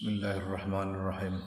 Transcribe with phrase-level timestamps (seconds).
[0.00, 1.44] Bismillahirrahmanirrahim.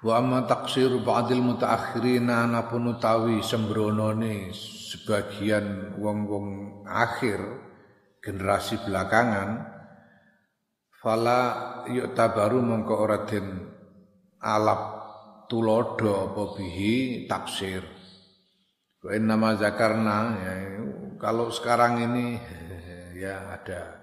[0.00, 6.48] Wa amma taqsir ba'dil mutaakhirina napun utawi sembronone sebagian wong-wong
[6.88, 7.44] akhir
[8.24, 9.68] generasi belakangan
[11.04, 11.40] fala
[11.92, 13.68] yuk tabaru mongko ora den
[14.40, 14.82] alap
[15.52, 17.84] tulodo apa bihi taksir.
[19.04, 20.52] Wa nama zakarna ya,
[21.20, 22.40] kalau sekarang ini
[23.20, 23.97] ya ada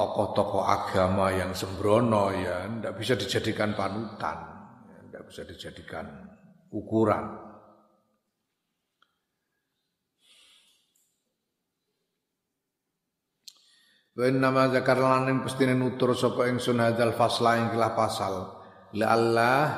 [0.00, 4.38] tokoh-tokoh agama yang sembrono ya tidak bisa dijadikan panutan,
[5.12, 6.08] tidak bisa dijadikan
[6.72, 7.36] ukuran.
[14.16, 18.34] Wa nama zakar lanin pestine nutur sapa ingsun hadzal fasla ing kelah pasal
[18.96, 19.68] la Allah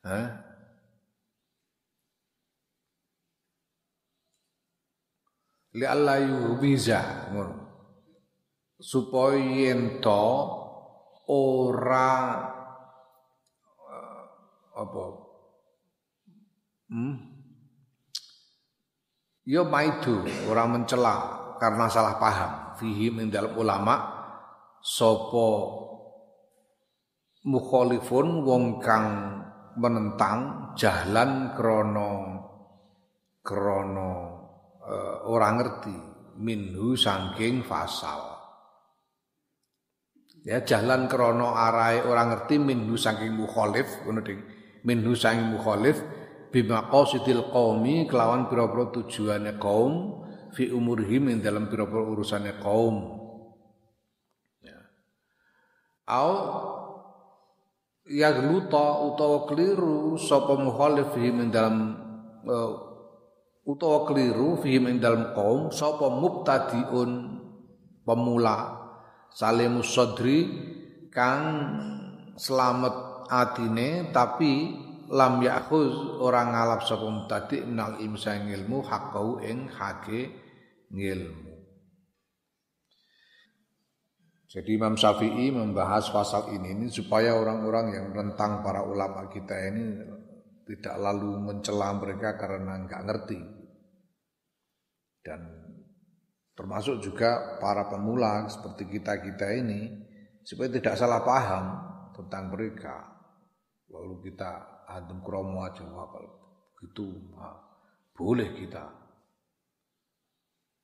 [0.00, 0.49] Hah?
[5.74, 7.30] Li Allah yubiza
[8.80, 10.24] supaya ento
[11.30, 12.10] ora
[13.78, 14.22] uh,
[14.74, 15.04] apa?
[16.90, 17.14] Hmm?
[19.46, 21.16] yo maidu ora mencela
[21.60, 22.52] karena salah paham.
[22.80, 24.00] Fihi min dalam ulama
[24.80, 25.48] sapa
[27.44, 29.36] mukhalifun wong kang
[29.76, 32.12] menentang jahlan krono
[33.44, 34.29] krono
[34.90, 35.96] uh, orang ngerti
[36.42, 38.42] minhu sangking fasal.
[40.42, 44.24] Ya jalan krono arai orang ngerti minhu sangking mukhalif ngono.
[44.82, 46.00] Minhu sangking mukhalif
[46.50, 50.24] bima qasidil qaumi kelawan pira-pira tujuane kaum
[50.56, 53.20] fi umurihim ing dalam pira-pira urusane kaum.
[54.64, 54.80] Ya.
[56.08, 56.34] Au
[58.08, 61.94] ya luta utawa keliru sapa mukhalif ing dalam
[62.48, 62.89] uh,
[63.70, 67.38] utawa keliru fihim ing dalem kaum sapa mubtadiun
[68.02, 68.58] pemula
[69.30, 70.50] salimus sadri
[71.14, 71.46] kang
[72.34, 74.74] selamat atine tapi
[75.06, 80.34] lam yakhuz orang ngalap sapa mubtadi nal imsa ilmu hakau ing hake
[80.90, 81.50] ngilmu.
[84.50, 89.94] Jadi Imam Syafi'i membahas pasal ini, ini supaya orang-orang yang menentang para ulama kita ini
[90.66, 93.59] tidak lalu mencela mereka karena nggak ngerti
[95.20, 95.40] dan
[96.56, 99.88] termasuk juga para pemula seperti kita kita ini
[100.44, 101.64] supaya tidak salah paham
[102.16, 103.08] tentang mereka.
[103.90, 106.24] Lalu kita adem kromo aja kalau
[106.78, 107.58] gitu nah,
[108.14, 108.84] boleh kita.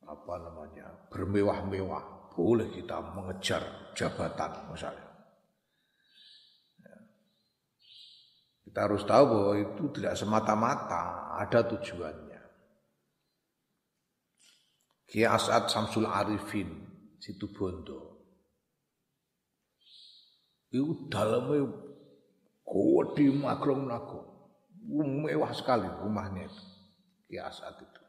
[0.06, 0.86] Apa namanya?
[1.10, 5.06] Bermewah-mewah boleh kita mengejar jabatan misalnya.
[8.66, 12.25] Kita harus tahu bahwa itu tidak semata-mata ada tujuannya.
[15.06, 16.67] Kiai As'ad Samsul Arifin
[17.22, 18.19] situ Bondo.
[20.71, 21.67] Itu dalamnya
[22.67, 24.50] kodi maklum nago.
[24.87, 26.65] Mewah sekali rumahnya itu.
[27.31, 28.03] Kiai As'ad itu.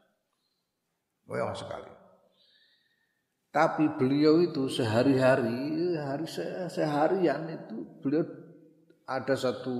[1.30, 1.98] Mewah sekali.
[3.48, 6.28] Tapi beliau itu sehari-hari, hari
[6.68, 8.22] seharian itu beliau
[9.08, 9.72] ada satu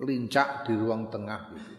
[0.00, 1.74] lincak di ruang tengah gitu.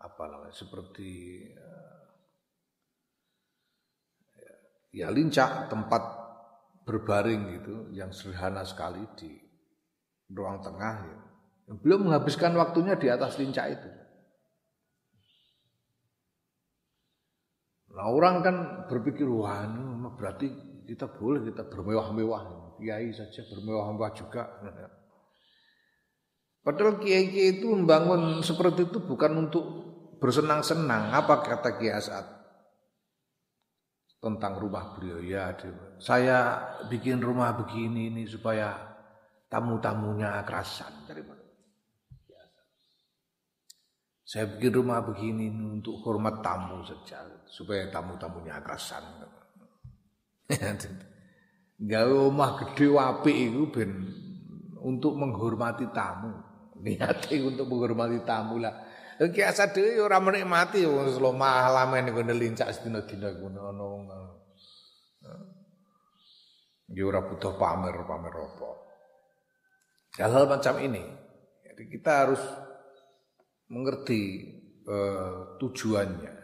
[0.00, 1.96] Apa namanya seperti eh,
[4.96, 6.00] ya lincak tempat
[6.88, 9.28] berbaring gitu yang sederhana sekali di
[10.32, 11.18] ruang tengah ya.
[11.84, 13.90] Belum menghabiskan waktunya di atas lincak itu.
[17.92, 18.56] Nah orang kan
[18.88, 19.68] berpikir wah
[20.16, 20.48] berarti
[20.88, 24.46] kita boleh kita bermewah-mewah, kiai saja bermewah-mewah juga.
[26.62, 29.64] Padahal kiai-kiai itu membangun seperti itu bukan untuk
[30.18, 31.14] bersenang-senang.
[31.14, 32.36] Apa kata Kiai Asad
[34.26, 35.22] tentang rumah beliau?
[35.22, 35.54] Ya,
[36.02, 36.58] saya
[36.90, 38.74] bikin rumah begini ini supaya
[39.46, 41.22] tamu-tamunya kerasan dari?
[44.26, 49.06] Saya bikin rumah begini untuk hormat tamu saja supaya tamu-tamunya kerasan.
[51.76, 53.92] Gawe omah gede wapi itu ben
[54.82, 56.46] untuk menghormati tamu
[56.80, 58.85] niate untuk menghormati tamu lah.
[59.16, 64.18] Ki asa dhewe ora menikmati wis lo malamen ngene lincak sedina-dina ngono ngono.
[66.92, 68.70] Ya ora butuh pamer-pamer apa.
[70.20, 71.02] Hal-hal macam ini.
[71.64, 72.42] Jadi kita harus
[73.72, 74.52] mengerti
[74.86, 76.34] uh, tujuannya.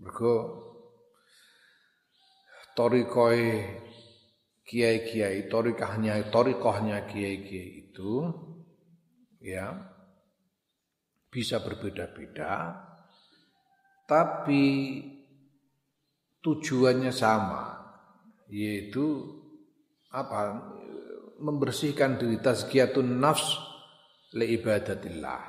[0.00, 0.34] Mergo
[2.72, 3.44] torikoi
[4.64, 8.32] kiai-kiai, torikahnya, torikohnya kiai-kiai itu
[9.44, 9.91] ya
[11.32, 12.76] bisa berbeda-beda
[14.04, 15.00] tapi
[16.44, 17.80] tujuannya sama
[18.52, 19.24] yaitu
[20.12, 20.60] apa?
[21.42, 23.58] Membersihkan diri tazkiyatun nafs
[24.36, 25.42] li ibadatillah.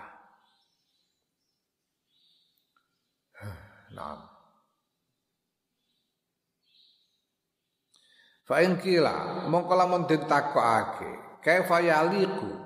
[3.93, 4.33] Nah
[8.43, 12.62] Fa in kila mongko lamun ditakokake kaifa yaliku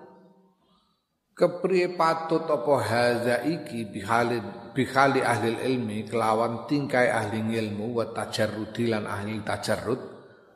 [1.38, 8.90] kepriye patut apa haza iki bihalin bihali ahli ilmi kelawan tingkai ahli ilmu wa tajarrudi
[8.90, 10.02] ahli tajarrud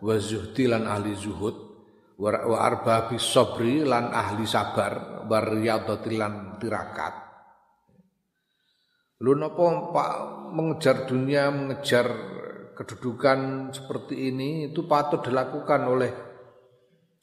[0.01, 1.71] wa zuhdi ahli zuhud
[2.17, 7.13] wa arba lan ahli sabar wa riyadati lan tirakat.
[9.21, 10.11] Lu napa Pak
[10.53, 12.09] mengejar dunia mengejar
[12.77, 16.11] kedudukan seperti ini itu patut dilakukan oleh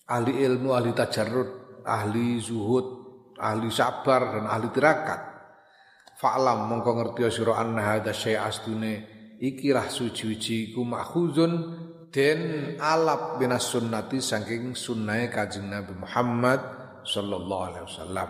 [0.06, 2.97] ahli ilmu, ahli tajarrud, ahli zuhud,
[3.38, 5.20] ahli sabar dan ahli tirakat.
[6.18, 8.92] Fa'lam mongko ngerti sira anna hadza syai' astune
[9.38, 11.52] ikilah suci-suci ku makhuzun
[12.10, 16.60] den alap binas sunnati saking sunnahe Kanjeng Nabi Muhammad
[17.06, 18.28] sallallahu alaihi wasallam.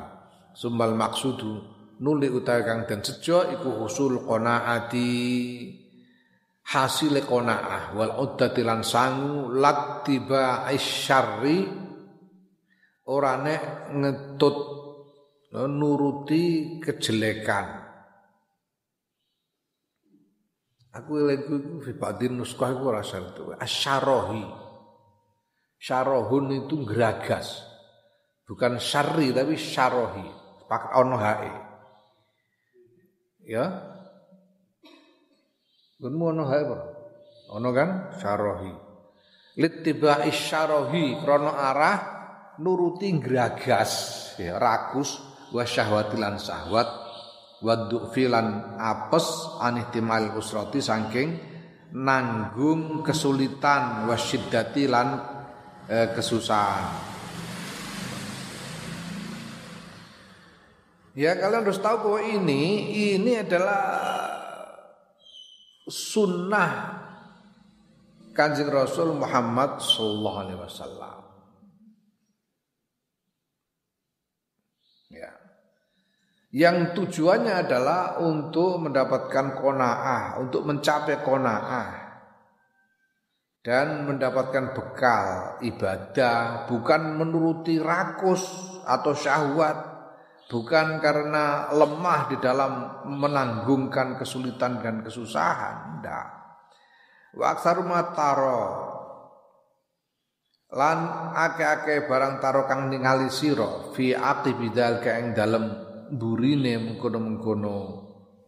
[0.52, 1.64] Sumbal maksudu
[2.04, 5.08] nuli utawi kang den sejo iku husul qanaati
[6.68, 11.64] hasil qanaah wal uddati lan sangu lattiba isyarri
[13.08, 13.62] ora nek
[13.96, 14.58] ngetut
[15.52, 17.88] nuruti kejelekan.
[20.92, 23.54] Aku eling iku fi nuskah iku ora itu.
[23.54, 24.44] Asyarohi
[25.78, 27.62] syarohun itu geragas
[28.42, 30.26] bukan syarri tapi syarohi
[30.66, 31.52] pakai ono hae.
[33.48, 33.64] Ya?
[36.02, 36.62] Gunmu ono hae?
[37.56, 38.12] Ono kan?
[38.20, 38.72] Syarohi.
[39.58, 42.18] Littibai syarohi krono arah
[42.58, 43.92] nuruti gragas
[44.38, 46.88] ya rakus wa syahwatilan syahwat
[47.58, 47.74] wa
[48.14, 51.34] filan apes anihtimal usrati saking
[51.92, 55.08] nanggung kesulitan wa syiddati lan
[55.88, 57.08] eh, kesusahan.
[61.18, 63.82] Ya kalian harus tahu bahwa ini ini adalah
[65.90, 66.94] sunnah
[68.38, 71.18] Kanjeng Rasul Muhammad sallallahu alaihi wasallam.
[75.10, 75.34] Ya.
[76.48, 81.90] Yang tujuannya adalah untuk mendapatkan kona'ah, untuk mencapai kona'ah
[83.60, 88.48] dan mendapatkan bekal ibadah bukan menuruti rakus
[88.88, 90.00] atau syahwat.
[90.48, 96.38] Bukan karena lemah di dalam menanggungkan kesulitan dan kesusahan ndak
[97.36, 97.52] wa
[97.84, 98.64] mataro
[100.72, 100.98] lan
[101.36, 107.76] ake-ake barang taro kang ningali sira fi aqibidal ka ing dalem burine mengkono-mengkono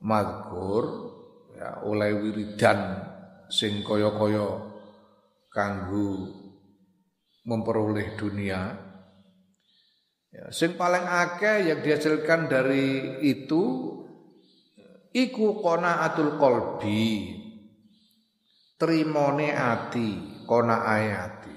[0.00, 0.84] mazkur
[1.56, 3.04] ya oleh wiridan
[3.52, 4.72] sing kaya-kaya
[5.52, 6.30] kanggo
[7.44, 8.90] memperoleh dunia
[10.30, 13.62] Ya, sing paling akeh yang dihasilkan dari itu
[15.10, 17.34] iku qanaatul qalbi.
[18.78, 21.54] Trimone ati, qanaate ati.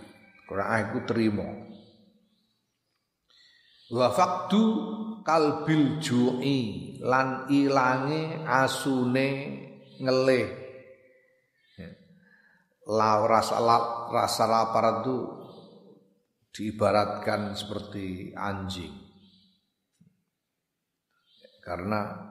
[0.50, 1.50] Qanaah iku trimo.
[3.94, 4.64] Wa faqdu
[5.24, 9.30] kalbil ju'i lan ilange asune
[9.98, 10.48] ngelih.
[11.80, 11.90] Ya.
[12.92, 13.58] La rasa
[14.12, 15.16] rasa lapar itu
[16.54, 18.94] diibaratkan seperti anjing.
[21.64, 22.30] Karena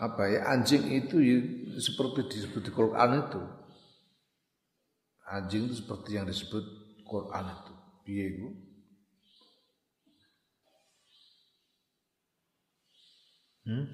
[0.00, 1.38] apa ya anjing itu ya,
[1.78, 3.42] seperti disebut di Quran itu.
[5.30, 6.64] Anjing itu seperti yang disebut
[7.06, 7.74] Quran itu.
[8.02, 8.26] Piye
[13.70, 13.86] Hmm?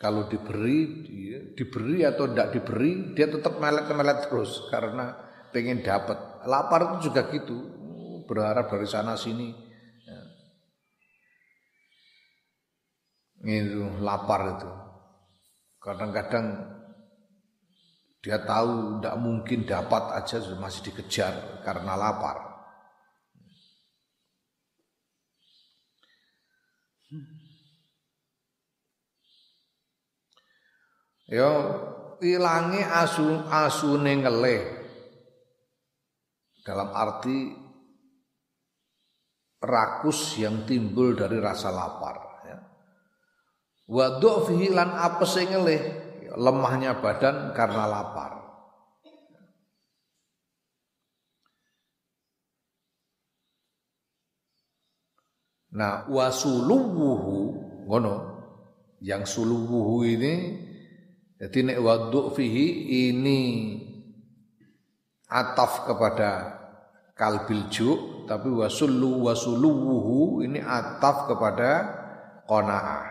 [0.00, 5.12] Kalau diberi, dia, diberi atau tidak diberi, dia tetap melet-melet terus karena
[5.52, 6.16] pengen dapat
[6.48, 7.58] lapar itu juga gitu.
[8.24, 9.52] Berharap dari sana sini.
[10.08, 10.20] Ya.
[13.60, 14.70] itu lapar itu.
[15.76, 16.46] Kadang-kadang
[18.24, 22.51] dia tahu tidak mungkin dapat aja masih dikejar karena lapar
[31.32, 31.52] Yo
[32.20, 34.62] ilangi asu asune ngeleh
[36.60, 37.56] dalam arti
[39.64, 42.58] rakus yang timbul dari rasa lapar ya.
[43.88, 45.82] Wa dhu'fihi lan apese ngelih,
[46.36, 48.44] lemahnya badan karena lapar.
[55.72, 57.36] Nah, wasuluwuhu
[57.88, 58.14] ngono
[59.00, 60.34] yang suluwuhu ini
[61.42, 63.40] jadi nek waduk fihi ini
[65.26, 66.54] ataf kepada
[67.18, 71.70] kalbil ju tapi wasullu wasuluwuhu ini ataf kepada
[72.46, 73.10] qanaah.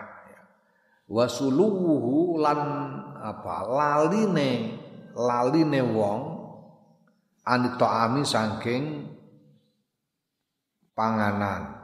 [1.12, 2.60] Wasuluwuhu lan
[3.20, 3.68] apa?
[3.68, 4.80] Laline
[5.12, 6.20] laline wong
[7.44, 9.12] anito ami saking
[10.96, 11.81] panganan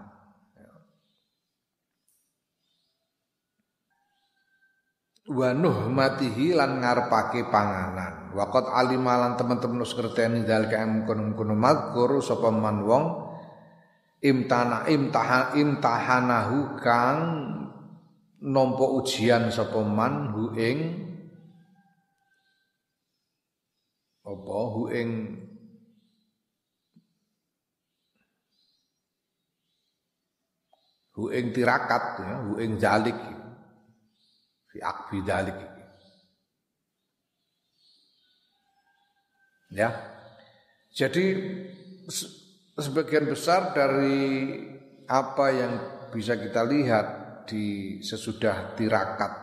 [5.27, 8.31] wa nuhmatihi lan ngarepake panganan.
[8.31, 13.05] Waqat alimalan teman-teman wis ngerteni dalika mungkon-mungkon mazkur sapa man wong
[14.23, 17.19] imtana imtahan imtahanahu kang
[18.39, 20.77] nampa ujian sapa man hu ing
[24.23, 24.57] apa?
[24.71, 25.09] Hu ing
[31.17, 33.36] hu ing tirakat ya hu ing jalik
[34.77, 35.57] fi akbi dalik
[39.73, 39.89] ya.
[40.93, 41.25] Jadi
[42.77, 44.53] sebagian besar dari
[45.09, 45.73] apa yang
[46.13, 47.05] bisa kita lihat
[47.49, 49.33] di sesudah tirakat.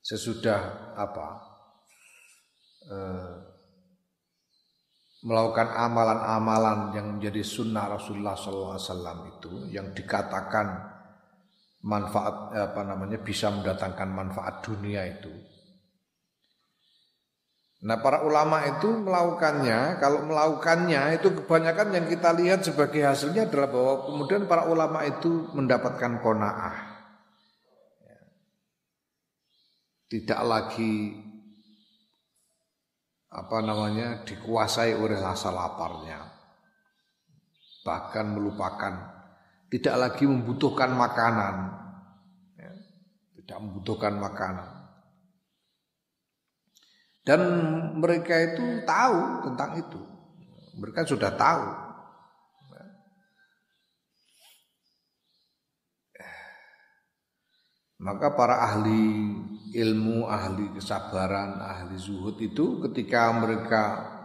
[0.00, 1.28] Sesudah apa?
[2.90, 3.34] Eh,
[5.22, 10.99] melakukan amalan-amalan yang menjadi sunnah Rasulullah SAW itu yang dikatakan
[11.80, 15.32] manfaat eh, apa namanya bisa mendatangkan manfaat dunia itu.
[17.80, 23.72] Nah para ulama itu melakukannya, kalau melakukannya itu kebanyakan yang kita lihat sebagai hasilnya adalah
[23.72, 26.76] bahwa kemudian para ulama itu mendapatkan kona'ah.
[30.12, 31.16] Tidak lagi
[33.30, 36.20] apa namanya dikuasai oleh rasa laparnya.
[37.80, 39.19] Bahkan melupakan
[39.70, 41.54] tidak lagi membutuhkan makanan,
[42.58, 42.70] ya,
[43.38, 44.68] tidak membutuhkan makanan.
[47.22, 47.40] Dan
[48.02, 50.00] mereka itu tahu tentang itu,
[50.74, 51.66] mereka sudah tahu.
[58.00, 59.28] Maka para ahli
[59.76, 63.82] ilmu, ahli kesabaran, ahli zuhud itu ketika mereka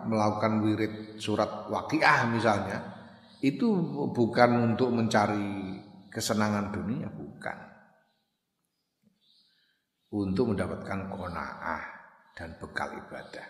[0.08, 2.95] melakukan wirid surat waqiah misalnya,
[3.42, 3.68] itu
[4.14, 7.58] bukan untuk mencari kesenangan dunia, bukan.
[10.16, 11.84] Untuk mendapatkan kona'ah
[12.32, 13.48] dan bekal ibadah.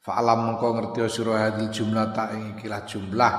[0.00, 3.32] Fa'alam mengko ngerti sira hadil jumlah tak ikilah jumlah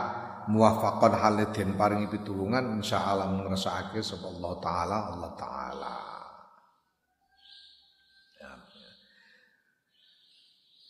[0.47, 5.93] muwafaqan halidin paringi pitulungan insyaallah ngrasakake sapa Allah taala Allah taala.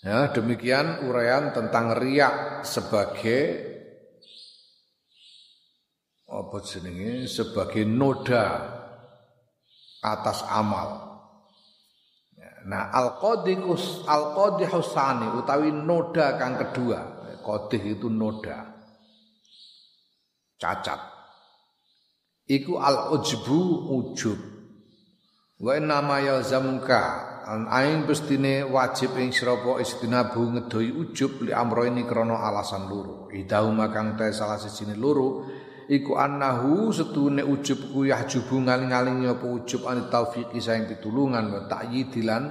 [0.01, 3.70] Ya, demikian uraian tentang riak sebagai
[6.31, 8.79] apa jenenge sebagai noda
[9.99, 11.11] atas amal.
[12.61, 17.19] Nah, al-qadikus al-qadihusani utawi noda kang kedua.
[17.41, 18.69] Qadih itu noda.
[20.61, 21.01] Cacat.
[22.45, 23.59] Iku al-ujbu
[23.89, 24.39] ujub.
[25.61, 27.01] Wa nama yalzamuka
[27.49, 33.25] an aing bestine wajib ing sira istinabu ngedoi ujub li amro ini krana alasan loro.
[33.33, 35.49] Idahu makang te salah siji loro
[35.91, 42.43] iku annahu setune ujub ku yahjubu ngaling-aling apa ujub an taufiqi saing pitulungan wa ta'yidilan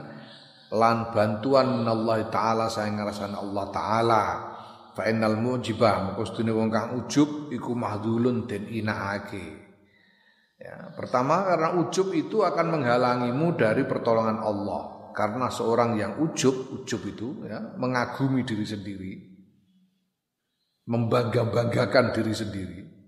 [0.76, 4.22] lan bantuan Allah taala saing ngrasane Allah taala.
[4.92, 9.70] Fa innal mujibah moko setune wong kang ujub iku mahdulun den inaake
[10.60, 15.00] ya pertama karena ujub itu akan menghalangimu dari pertolongan Allah.
[15.10, 19.12] Karena seorang yang ujub ujub itu ya mengagumi diri sendiri
[20.86, 22.99] membangga-banggakan diri sendiri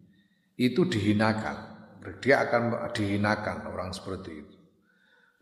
[0.63, 1.75] itu dihinakan.
[2.23, 4.57] Dia akan dihinakan orang seperti itu.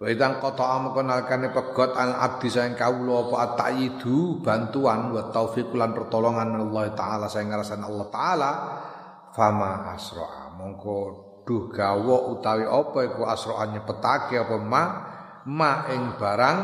[0.00, 5.92] Wa idzan qata'a mengkenalkan pegot al abdi sayang kawula apa atayidu bantuan wa taufiq lan
[5.92, 8.50] pertolongan Allah taala sayang ngarasan Allah taala
[9.36, 10.98] fama asra'a mongko
[11.44, 14.82] duh gawa utawi apa iku asra'a nyepetake apa ma
[15.44, 16.58] ma ing barang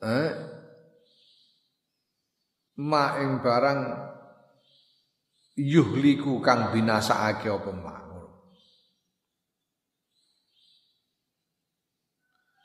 [0.00, 0.49] eh
[2.80, 3.80] ma ing barang
[5.60, 7.96] yuhliku kang binasaake apa ma?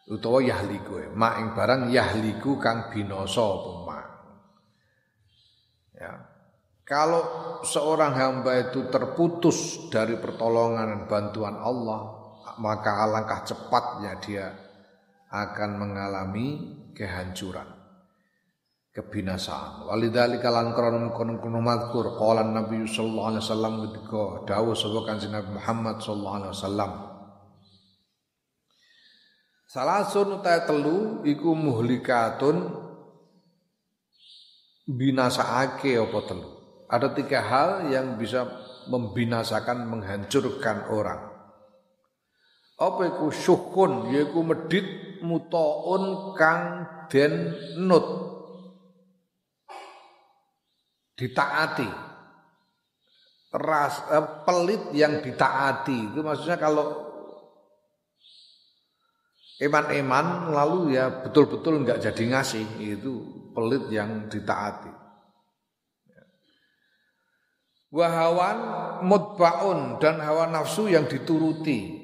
[0.05, 1.10] Utawa yahliku ya.
[1.12, 4.00] ma ing barang yahliku kang binasa apa ma?
[6.00, 6.13] Ya.
[6.86, 7.24] Kalau
[7.65, 12.13] seorang hamba itu terputus dari pertolongan dan bantuan Allah
[12.62, 14.48] maka alangkah cepatnya dia
[15.34, 16.48] akan mengalami
[16.93, 17.75] kehancuran
[18.96, 19.92] kebinasaan.
[19.92, 25.50] Walidzalika lan krono kono mazkur qala Nabi sallallahu alaihi wasallam ketika dawuh sapa Kanjeng Nabi
[25.60, 26.92] Muhammad sallallahu alaihi wasallam.
[29.68, 32.72] Salasun ta telu iku muhlikatun
[34.88, 36.50] binasaake apa telu.
[36.88, 38.48] Ada tiga hal yang bisa
[38.88, 41.34] membinasakan, menghancurkan orang.
[42.80, 44.86] Apa iku syukun, yaiku medit
[45.25, 48.35] mutaun kang den nut
[51.15, 51.89] ditaati.
[53.55, 56.12] Ras eh, pelit yang ditaati.
[56.12, 57.07] Itu maksudnya kalau
[59.63, 63.13] eman-eman lalu ya betul-betul nggak jadi ngasih itu
[63.55, 64.91] pelit yang ditaati.
[67.95, 68.60] Wahawan
[69.07, 72.03] mutbaun dan hawa nafsu yang dituruti.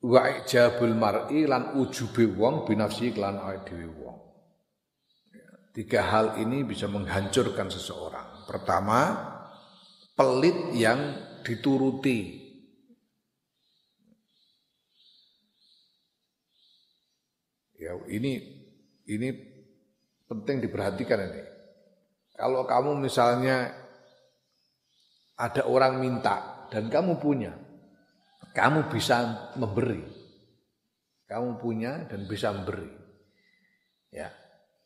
[0.00, 4.29] Wa ijabul mar'i lan ujube wong binafsi lan dhewe wong
[5.70, 8.42] Tiga hal ini bisa menghancurkan seseorang.
[8.50, 9.14] Pertama,
[10.18, 10.98] pelit yang
[11.46, 12.42] dituruti.
[17.78, 18.42] Ya, ini
[19.06, 19.28] ini
[20.26, 21.42] penting diperhatikan ini.
[22.34, 23.70] Kalau kamu misalnya
[25.38, 27.54] ada orang minta dan kamu punya,
[28.52, 30.02] kamu bisa memberi.
[31.30, 32.90] Kamu punya dan bisa memberi.
[34.10, 34.34] Ya,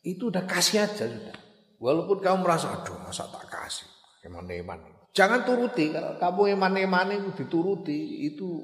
[0.04, 1.36] itu udah kasih aja sudah.
[1.80, 3.88] Walaupun kamu merasa, aduh masa tak kasih,
[4.28, 4.78] eman-eman.
[5.16, 8.62] Jangan turuti, kalau kamu eman-eman itu dituruti, itu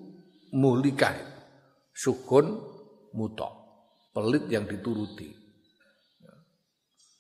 [0.53, 1.17] muhlika.
[1.97, 2.61] Sukun
[3.17, 3.53] mutok,
[4.15, 5.33] pelit yang dituruti.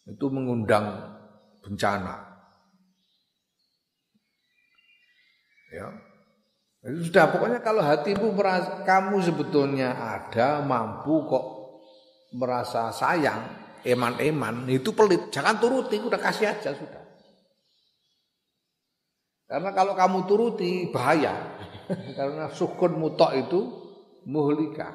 [0.08, 1.16] Itu mengundang
[1.60, 2.28] bencana.
[5.70, 5.86] Ya,
[6.82, 11.46] itu sudah pokoknya kalau hatimu merasa kamu sebetulnya ada mampu kok
[12.34, 17.00] merasa sayang eman-eman itu pelit, jangan turuti, udah kasih aja sudah.
[19.50, 21.34] Karena kalau kamu turuti bahaya.
[22.18, 23.60] Karena sukun mutok itu
[24.22, 24.94] muhlika.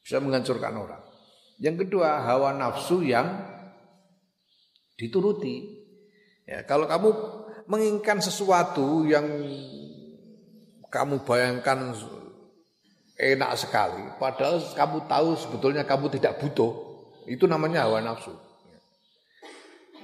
[0.00, 1.02] Bisa menghancurkan orang.
[1.60, 3.36] Yang kedua, hawa nafsu yang
[4.96, 5.84] dituruti.
[6.48, 7.08] Ya, kalau kamu
[7.68, 9.28] menginginkan sesuatu yang
[10.88, 11.92] kamu bayangkan
[13.20, 16.89] enak sekali, padahal kamu tahu sebetulnya kamu tidak butuh,
[17.30, 18.34] itu namanya hawa nafsu.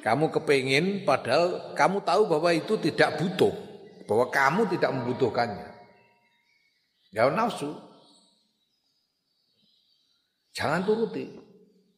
[0.07, 3.51] Kamu kepingin padahal kamu tahu bahwa itu tidak butuh.
[4.07, 5.67] Bahwa kamu tidak membutuhkannya.
[7.19, 7.75] Hawa nafsu.
[10.55, 11.27] Jangan turuti.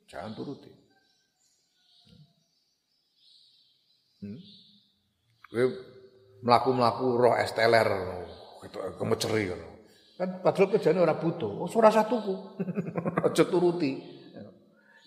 [0.09, 0.73] Jangan turuti.
[4.19, 4.41] Hmm?
[6.43, 7.89] melaku-melaku roh esteler
[9.01, 9.55] kemeceri
[10.19, 12.35] kan padahal kerjanya orang butuh oh surah satuku
[13.27, 14.18] aja turuti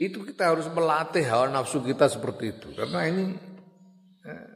[0.01, 2.73] itu kita harus melatih hawa nafsu kita seperti itu.
[2.73, 3.37] Karena ini
[4.25, 4.49] eh,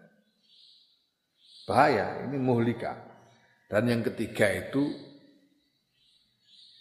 [1.69, 2.97] bahaya, ini muhlika.
[3.69, 4.89] Dan yang ketiga itu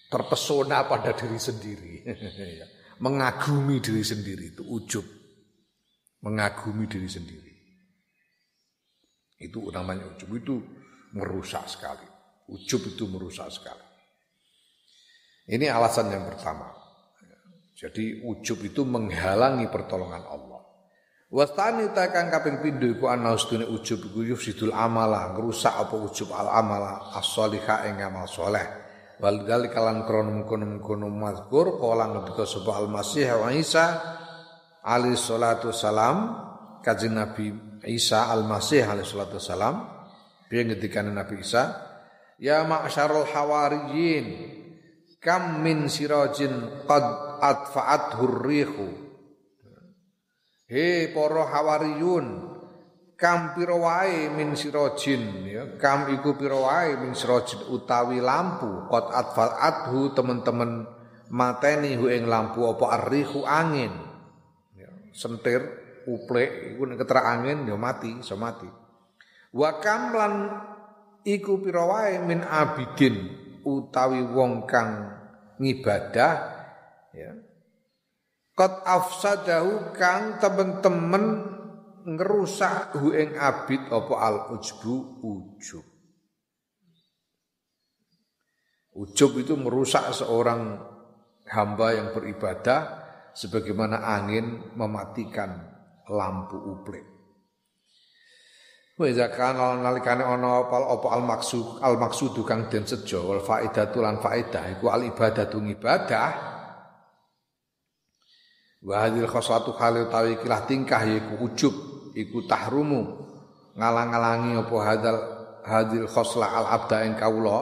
[0.08, 1.92] terpesona pada diri sendiri.
[2.54, 2.66] Ya.
[3.02, 5.02] Mengagumi diri sendiri itu ujub.
[6.22, 7.52] Mengagumi diri sendiri.
[9.42, 10.30] Itu namanya ujub.
[10.30, 10.62] Itu
[11.12, 12.06] merusak sekali.
[12.54, 13.82] Ujub itu merusak sekali.
[15.50, 16.83] Ini alasan yang pertama.
[17.74, 20.62] Jadi ujub itu menghalangi pertolongan Allah.
[21.34, 26.46] Wastani takang kaping pindho iku ana ustune ujub iku yufsidul amala, ngrusak apa ujub al
[26.46, 28.62] amala as-shalihah ing amal saleh.
[29.18, 33.86] Wal dzalika lan krono kono mazkur kala ngendika sapa al-Masih wa Isa
[34.82, 36.34] alaihi salatu salam
[36.82, 37.50] kanjeng Nabi
[37.86, 39.86] Isa al-Masih alaihi salatu salam
[40.50, 41.78] piye ngendikane Nabi Isa
[42.42, 44.26] ya ma'syarul hawariyin
[45.22, 48.88] kam min sirajin qad adfa'at hurrihu
[50.64, 52.54] he para hawariyun
[53.14, 55.62] kam pira wae min sirajin ya.
[55.78, 58.90] Kam iku pira wae min sirajin utawi lampu.
[58.90, 60.84] Qad adfa'athu teman-teman
[61.32, 63.94] mateni hu ing lampu apa arrihu angin.
[64.76, 65.62] Ya, sentir
[66.04, 68.68] uplek iku nek ketra angin ya mati iso mati.
[69.54, 70.34] Wa kam lan
[71.24, 75.16] iku pira wae min abidin utawi wong kang
[75.56, 76.53] ngibadah
[77.14, 77.32] ya
[78.54, 81.42] Kot afsadahu kang temen-temen
[82.06, 84.94] ngerusak hu ing abid apa al ujbu
[85.26, 85.82] ujub.
[88.94, 90.78] Ujub itu merusak seorang
[91.50, 93.02] hamba yang beribadah
[93.34, 95.74] sebagaimana angin mematikan
[96.06, 97.02] lampu uplek.
[98.94, 103.42] Wa iza kana nalikane ana apa apa al maksud al maksudu kang den sejo wal
[103.42, 106.53] faedatu lan faedah iku al ibadatu ibadah
[108.84, 111.74] Wa hadhil khoslatu khali utawi kilah tingkah yaiku ujub
[112.12, 113.24] iku tahrumu.
[113.74, 115.18] Ngalang-alangi apa hadal
[115.64, 117.58] hadil khosla al abda ing kawula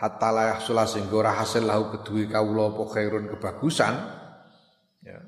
[0.00, 3.94] hatta la yahsula sehingga ora hasil lahu kedue kawula apa khairun kebagusan.
[5.04, 5.20] Ya.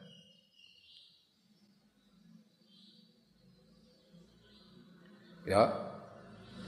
[5.45, 5.63] Ya.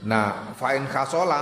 [0.05, 1.41] Nah fa'in khasola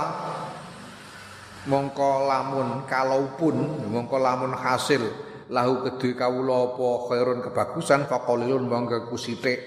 [1.68, 5.04] mongko lamun kalaupun mongko lamun hasil
[5.52, 9.58] lahu kedue kawula apa khairun kebagusan faqalilun mongko kusithik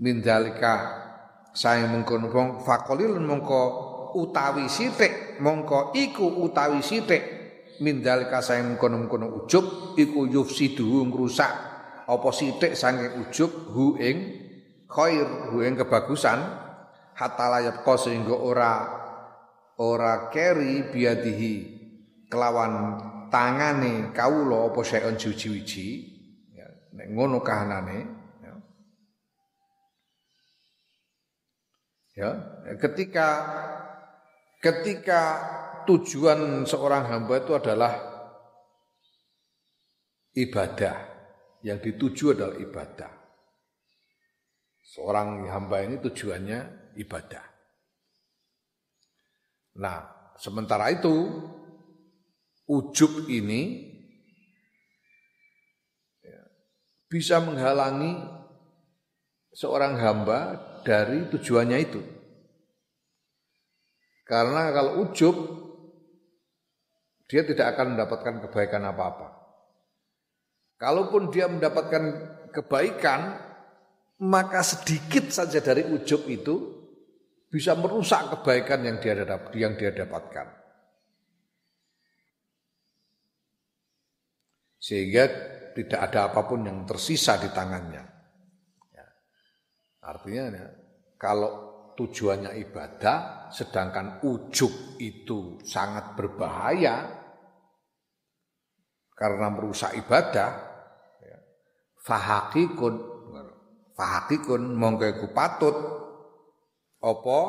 [0.00, 1.04] min dalika
[1.54, 3.62] saya mengkono wong faqalilun mongko
[4.18, 7.42] utawi sithik mongko iku utawi sithik.
[7.82, 11.50] Min dalika saya mengkono-mengkono ujub iku yufsidu ngrusak.
[12.06, 14.16] Apa sithik saking ujub hu ing
[14.86, 16.38] khair hu ing kebagusan.
[17.14, 18.90] Hatta layat sehingga ora
[19.78, 21.54] ora keri biadihi
[22.26, 22.98] kelawan
[23.34, 25.88] tangane kawula apa sayon juji-wiji
[26.54, 28.22] ya nek ngono kahanane
[32.14, 32.30] Ya,
[32.78, 33.26] ketika
[34.62, 35.20] ketika
[35.82, 37.92] tujuan seorang hamba itu adalah
[40.38, 41.10] ibadah.
[41.64, 43.12] Yang dituju adalah ibadah.
[44.84, 47.44] Seorang hamba ini tujuannya ibadah.
[49.80, 50.06] Nah,
[50.38, 51.40] sementara itu
[52.68, 53.92] ujub ini
[56.24, 56.40] ya,
[57.08, 58.24] bisa menghalangi
[59.54, 62.02] seorang hamba dari tujuannya itu.
[64.24, 65.36] Karena kalau ujub
[67.28, 69.28] dia tidak akan mendapatkan kebaikan apa-apa.
[70.76, 72.02] Kalaupun dia mendapatkan
[72.52, 73.40] kebaikan,
[74.20, 76.84] maka sedikit saja dari ujub itu
[77.48, 79.14] bisa merusak kebaikan yang dia
[79.54, 80.63] yang dia dapatkan.
[84.84, 85.24] Sehingga
[85.72, 88.04] tidak ada apa pun yang tersisa di tangannya.
[90.04, 90.68] Artinya ya,
[91.16, 91.52] kalau
[91.96, 97.08] tujuannya ibadah, sedangkan ujub itu sangat berbahaya
[99.16, 100.52] karena merusak ibadah,
[101.24, 101.38] ya,
[102.04, 102.94] fahakikun,
[103.96, 105.76] fahakikun mongko patut.
[107.00, 107.40] Opo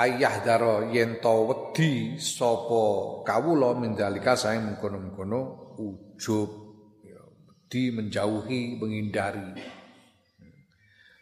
[0.00, 5.40] ayah daro yen to wedi sapa kawula mindalika saya mengkono-mengkono
[5.76, 6.60] ujub
[7.70, 9.54] di menjauhi, menghindari.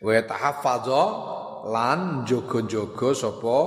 [0.01, 1.05] Wa tahaffaza
[1.69, 3.59] lan jogo-jogo sapa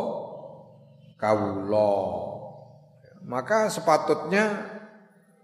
[1.21, 1.93] kawula.
[3.21, 4.65] Maka sepatutnya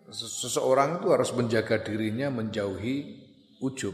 [0.10, 3.22] seseorang itu harus menjaga dirinya menjauhi
[3.62, 3.94] ujub.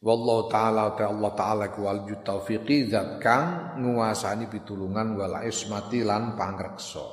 [0.00, 7.04] Wallahu taala ta Allah taala wal taufiqi zat kang nguasani pitulungan wala ismati lan pangreksa.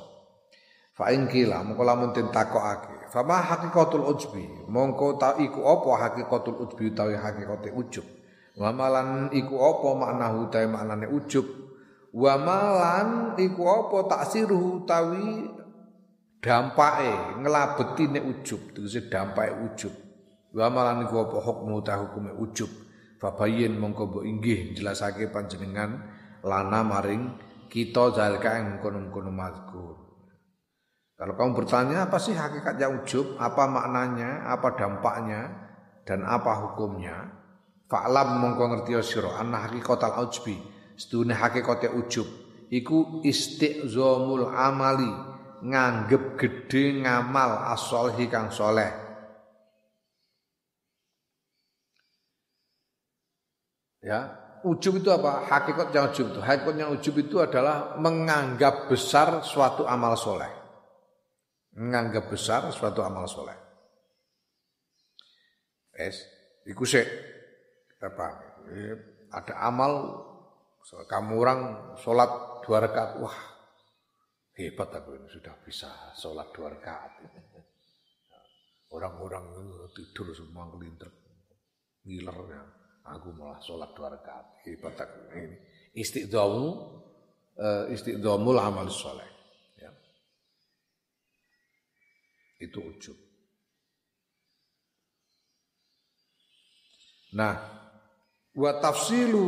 [0.96, 6.64] Fa in kila mengko lamun den takokake Fama hakikatul ujbi mongko ta iku apa hakikatul
[6.64, 8.04] ujbi utawi hakikate ujub.
[8.56, 11.44] Wa malan iku apa maknahu utawi maknane ujub.
[12.12, 15.48] Wa malan iku apa taksiruhu utawi
[16.40, 20.07] dampake nglabetine ujub tegese dampake ujub.
[20.54, 22.70] Wa malan iku apa hukmu ta hukume ujub.
[23.18, 26.06] Fabayin mongko mbok inggih jelasake panjenengan
[26.46, 27.34] lana maring
[27.66, 30.08] kita zalika ing kono-kono mazkur.
[31.18, 35.50] Kalau kamu bertanya apa sih hakikatnya ujub, apa maknanya, apa dampaknya,
[36.06, 37.34] dan apa hukumnya,
[37.90, 39.34] fa'lam mongko ngerti sira.
[39.34, 40.54] Anna hakikatal ujbi,
[40.94, 42.24] sedune hakikate ujub.
[42.70, 45.10] Iku istiqzamul amali,
[45.66, 49.07] nganggep gede ngamal as-solihi kang soleh.
[53.98, 55.46] Ya, ujub itu apa?
[55.46, 56.40] Hakikatnya ujub itu.
[56.42, 60.58] Hakikatnya ujub itu adalah menganggap besar suatu amal soleh
[61.78, 63.54] menganggap besar suatu amal soleh.
[65.94, 66.26] Es,
[66.66, 67.06] iku sik
[68.02, 68.26] apa?
[69.30, 69.92] Ada amal
[71.06, 71.60] kamu orang
[72.02, 72.30] sholat
[72.66, 73.38] dua rakaat, wah
[74.58, 77.22] hebat aku ini sudah bisa sholat dua rakaat.
[78.88, 79.52] Orang-orang
[79.94, 81.12] tidur semua ngelinter,
[82.08, 82.62] ngiler ya.
[83.16, 85.56] Aku malah sholat dua rakaat, aku ini.
[85.96, 86.66] Istiqdamu,
[87.56, 89.38] uh, eh, istiqdamul amal soleh.
[92.58, 93.14] Itu ujub.
[97.38, 97.54] Nah,
[98.58, 99.46] wa tafsilu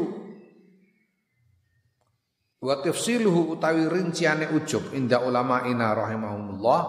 [2.61, 6.81] wa tafsiluhu utawi rinciane ujub inda ulama ina rahimahumullah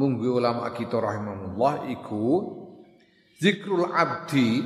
[0.00, 2.56] munggu ulama kita rahimahumullah iku
[3.36, 4.64] zikrul abdi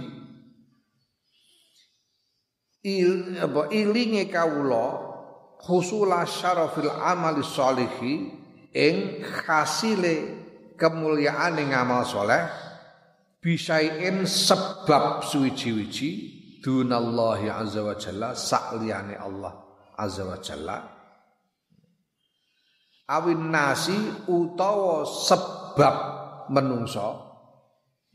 [2.85, 5.01] il apa ilinge kawula
[5.65, 8.13] husula syarafil amali sholihi
[8.77, 10.45] ing hasile
[10.77, 12.45] kemuliaan ing amal soleh
[13.41, 16.11] bisain sebab suwiji-wiji
[16.61, 19.53] dunallahi azza wa jalla sakliyane Allah
[19.97, 20.79] azza wa jalla.
[23.05, 23.97] Awin nasi
[24.33, 25.97] utawa sebab
[26.49, 27.21] menungso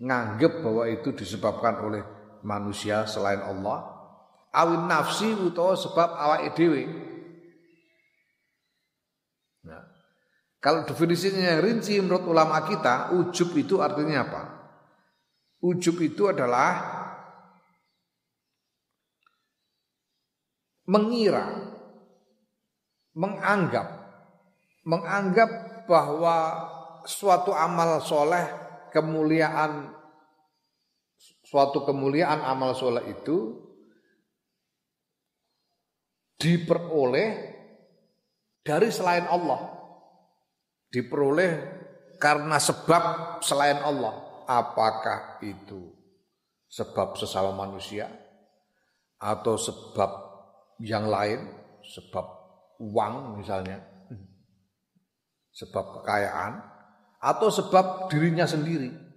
[0.01, 2.01] nganggep bahwa itu disebabkan oleh
[2.41, 3.98] manusia selain Allah
[4.53, 6.89] awin nafsi utawa sebab awak dhewe.
[9.65, 9.83] Nah,
[10.57, 14.41] kalau definisinya yang rinci menurut ulama kita ujub itu artinya apa?
[15.59, 16.97] Ujub itu adalah
[20.89, 21.45] mengira
[23.13, 23.87] menganggap
[24.87, 25.49] menganggap
[25.85, 26.65] bahwa
[27.05, 28.47] suatu amal soleh
[28.89, 29.93] kemuliaan
[31.45, 33.68] suatu kemuliaan amal soleh itu
[36.39, 37.29] diperoleh
[38.63, 39.75] dari selain Allah.
[40.89, 41.51] Diperoleh
[42.17, 44.25] karena sebab selain Allah.
[44.49, 45.93] Apakah itu
[46.65, 48.09] sebab sesama manusia
[49.21, 50.09] atau sebab
[50.81, 51.45] yang lain,
[51.85, 52.25] sebab
[52.81, 53.77] uang misalnya,
[55.53, 56.65] sebab kekayaan
[57.19, 59.08] atau sebab dirinya sendiri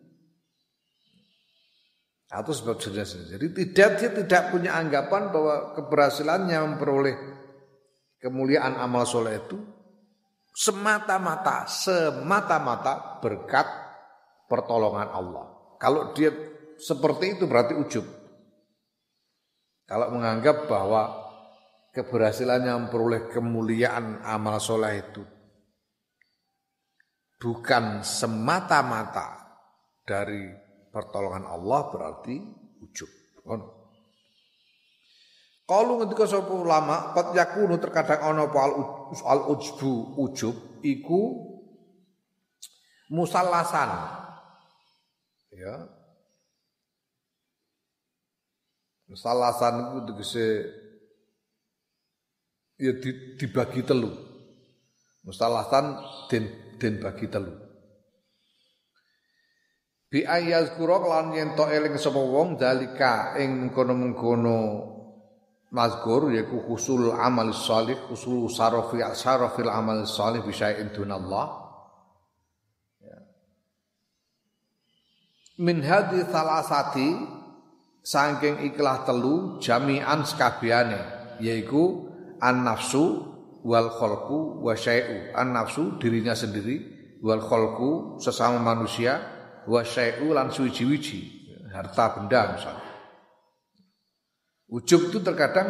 [2.32, 3.52] atau sebab dirinya sendiri.
[3.52, 7.16] Tidak dia tidak punya anggapan bahwa keberhasilannya memperoleh
[8.24, 9.60] kemuliaan amal soleh itu
[10.56, 13.68] semata-mata semata-mata berkat
[14.48, 15.76] pertolongan Allah.
[15.76, 16.32] Kalau dia
[16.80, 18.06] seperti itu berarti ujub.
[19.84, 21.20] Kalau menganggap bahwa
[21.92, 25.20] keberhasilannya memperoleh kemuliaan amal soleh itu
[27.36, 29.60] bukan semata-mata
[30.06, 32.36] dari pertolongan Allah berarti
[32.84, 33.08] ujub.
[35.64, 38.60] Kalau ketika sapa ulama qad yakunu terkadang ana apa
[39.24, 41.48] al ujbu ujub iku
[43.08, 43.90] musallasan.
[45.56, 45.88] Ya.
[49.08, 50.46] Musallasan itu tegese
[52.76, 52.92] ya
[53.40, 54.12] dibagi telu.
[55.24, 57.61] Musallasan den den bagi telu
[60.12, 60.28] bi
[60.76, 64.60] kura lan yen to eling sapa wong dalika ing mengkono-mengkono
[65.72, 71.48] mazkur yaiku husul amal salih husul sarafi sarafil amal salih bisa dunallah
[73.00, 73.18] ya.
[75.64, 77.08] min hadi salasati
[78.04, 81.00] saking ikhlas telu jami'an sekabehane
[81.40, 83.32] yaiku an nafsu
[83.64, 86.84] wal kholku wa syai'u an nafsu dirinya sendiri
[87.24, 91.20] wal kholku sesama manusia wa syai'u lan suwiji-wiji
[91.72, 92.92] harta benda misalnya
[94.72, 95.68] ujub itu terkadang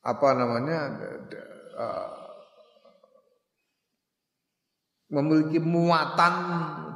[0.00, 0.78] apa namanya
[1.76, 2.20] uh,
[5.12, 6.34] memiliki muatan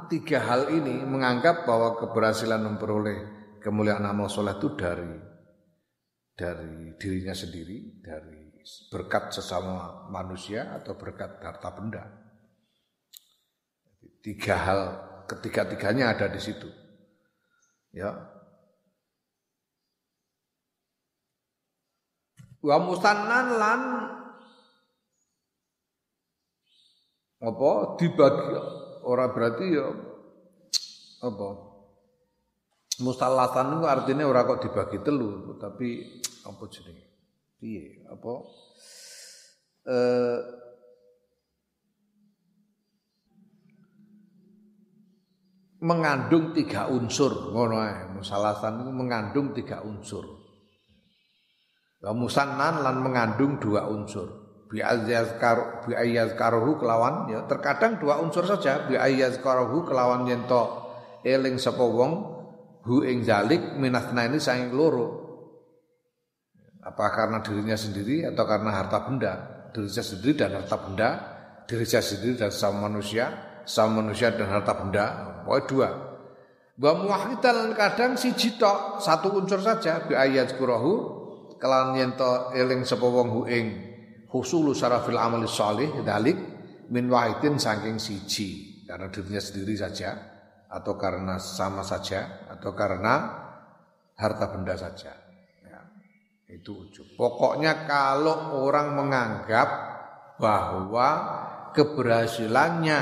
[0.07, 3.19] tiga hal ini menganggap bahwa keberhasilan memperoleh
[3.61, 5.13] kemuliaan amal soleh itu dari
[6.35, 8.45] dari dirinya sendiri dari
[8.89, 12.03] berkat sesama manusia atau berkat harta benda.
[14.25, 14.81] Tiga hal
[15.29, 16.65] ketiga-tiganya ada di situ.
[17.93, 18.09] Ya.
[22.65, 23.81] Wa musannan lan
[27.45, 27.69] apa
[28.01, 28.57] dibagi
[29.05, 29.85] orang berarti ya
[31.21, 31.49] apa
[33.05, 37.05] mustalasan itu artinya orang kok dibagi telu tapi apa jenenge
[37.61, 38.33] piye apa
[39.93, 40.64] eh,
[45.85, 47.53] mengandung tiga unsur.
[47.53, 50.25] Ngono ae musalasan mengandung tiga unsur.
[52.01, 54.45] Wa musannan lan mengandung dua unsur.
[54.65, 58.89] Bi ayyazkar bi ayyazkaruhu kelawan ya terkadang dua unsur saja.
[58.89, 60.65] Bi ayyazkaruhu kelawan yen to
[61.21, 62.33] eling sapa wong
[62.81, 65.21] hu ing zalik minasna ini saking loro.
[66.81, 69.33] Apa karena dirinya sendiri atau karena harta benda?
[69.73, 71.09] Dirinya sendiri dan harta benda
[71.65, 73.29] dirinya sendiri dan sama manusia
[73.65, 75.05] sama manusia dan harta benda.
[75.45, 75.89] Pokoknya dua.
[76.75, 81.23] Wa muwahidan kadang si tok satu unsur saja bi ayat kurahu
[81.55, 83.65] kelan yen to eling sapa wong hu ing
[84.27, 86.35] husulu syarafil amali shalih dalik
[86.91, 88.83] min wahidin saking siji.
[88.85, 90.13] Karena dirinya sendiri saja
[90.69, 93.13] atau karena sama saja atau karena
[94.13, 95.25] harta benda saja.
[96.45, 97.17] Itu ujub.
[97.17, 99.69] Pokoknya kalau orang menganggap
[100.37, 101.09] bahwa
[101.75, 102.99] keberhasilannya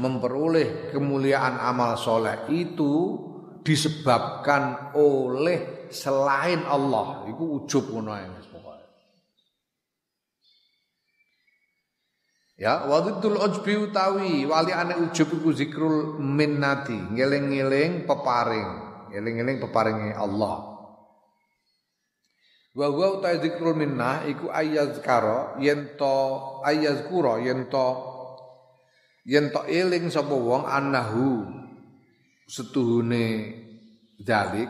[0.00, 3.20] memperoleh kemuliaan amal soleh itu
[3.62, 7.94] disebabkan oleh selain Allah, itu ujub
[12.54, 18.70] Ya, wadidul ujbi utawi wali ane ujub iku zikrul minnati, ngeling-ngeling peparing,
[19.10, 20.70] ngeling-ngeling peparinge Allah.
[22.78, 26.14] Wa huwa utawi zikrul minnah iku ayyazkara yen to
[26.62, 28.13] ayyazkura yen to
[29.24, 31.48] yen to eling sapa wong annahu
[32.44, 33.56] setuhune
[34.20, 34.68] dalik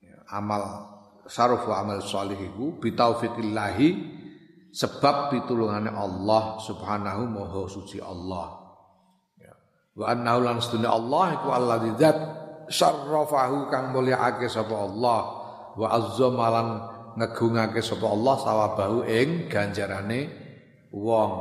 [0.00, 0.88] ya, amal
[1.28, 4.16] sarfu amal salih iku bitaufiqillahi
[4.76, 8.76] sebab pitulungane Allah Subhanahu maha suci Allah.
[9.40, 9.52] Ya.
[9.96, 12.18] Wa annahu lan sedune Allah iku alladzi zat
[12.68, 15.20] syarrafahu kang mulyaake sapa Allah
[15.76, 16.68] wa azzama lan
[17.16, 20.28] ngegungake sapa Allah sawabahu ing ganjarane
[20.92, 21.32] wong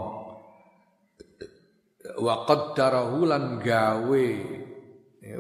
[2.20, 4.28] wa qaddarahu lan gawe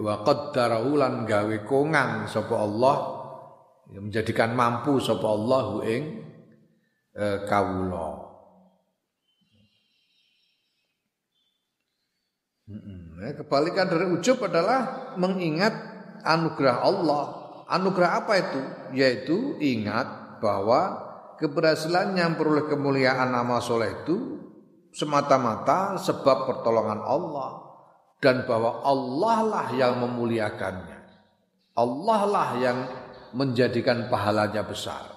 [0.01, 2.97] wa qaddarahu lan gawe kongang sapa Allah
[3.93, 6.03] menjadikan mampu sapa Allah ing
[7.15, 8.25] eh, kawula.
[12.65, 15.73] Hmm, kebalikan dari ujub adalah mengingat
[16.25, 17.25] anugerah Allah.
[17.69, 18.61] Anugerah apa itu?
[18.97, 21.05] Yaitu ingat bahwa
[21.37, 24.44] keberhasilan yang peroleh kemuliaan nama soleh itu
[24.95, 27.65] semata-mata sebab pertolongan Allah
[28.23, 30.99] dan bahwa Allah lah yang memuliakannya.
[31.75, 32.77] Allah lah yang
[33.35, 35.11] menjadikan pahalanya besar.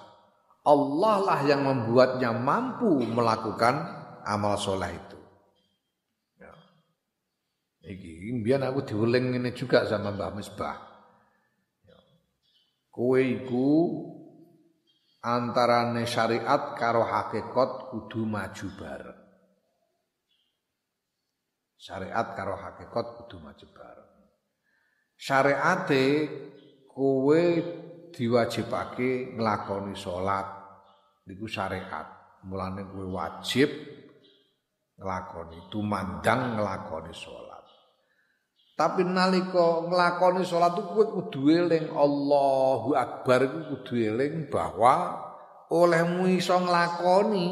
[0.67, 3.79] Allah lah yang membuatnya mampu melakukan
[4.27, 5.19] amal soleh itu.
[6.35, 6.51] Ya.
[7.87, 10.77] Iki biar aku diuling ini juga sama Mbah Misbah.
[11.87, 11.97] Ya.
[12.91, 13.71] Kowe iku
[15.23, 19.18] antarane syariat karo hakikat kudu maju bareng.
[21.79, 24.11] Syariat karo hakikat kudu maju bareng.
[25.15, 26.03] Syariate
[26.91, 27.43] kowe
[28.11, 30.47] diwajibake nglakoni salat
[31.23, 32.19] niku syariat.
[32.43, 33.71] Mulane kowe wajib
[34.99, 37.63] nglakoni tumandang nglakoni salat.
[38.75, 45.15] Tapi nalika nglakoni salat itu kowe kudu eling Allahu Akbar iku kudu eling bahwa
[45.71, 47.47] olehmu iso nglakoni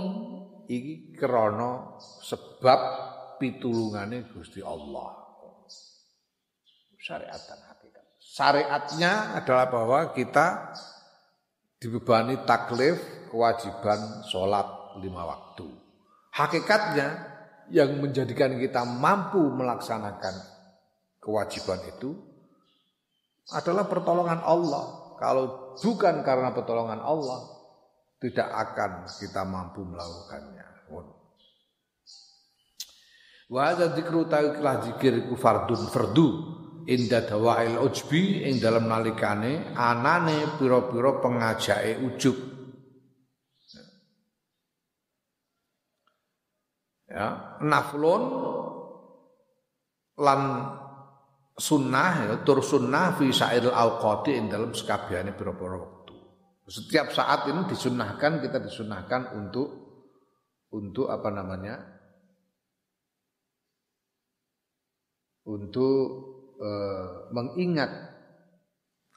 [0.67, 1.95] iki krana
[2.27, 3.06] sebab
[3.37, 5.25] pitulungane Gusti Allah.
[6.97, 8.05] Syariat dan hakikat.
[8.19, 10.75] Syariatnya adalah bahwa kita
[11.79, 12.99] dibebani taklif
[13.31, 15.69] kewajiban sholat lima waktu.
[16.33, 17.07] Hakikatnya
[17.71, 20.35] yang menjadikan kita mampu melaksanakan
[21.21, 22.17] kewajiban itu
[23.53, 25.15] adalah pertolongan Allah.
[25.17, 27.41] Kalau bukan karena pertolongan Allah,
[28.21, 30.65] tidak akan kita mampu melakukannya.
[33.47, 36.27] Wa hadza dzikru ta'iklah zikir ku fardun fardu
[36.83, 42.37] inda dawail ujbi ing dalam nalikane anane pira-pira pengajake ujub.
[47.07, 48.23] Ya naflun
[50.19, 50.41] lan
[51.55, 55.97] sunnah ya tur sunnah fi sa'iril awqati ing dalam sekabehane pira-pira waktu
[56.67, 59.67] setiap saat ini disunnahkan kita disunnahkan untuk
[60.75, 61.96] untuk apa namanya
[65.47, 66.03] untuk
[66.59, 66.69] e,
[67.31, 67.89] mengingat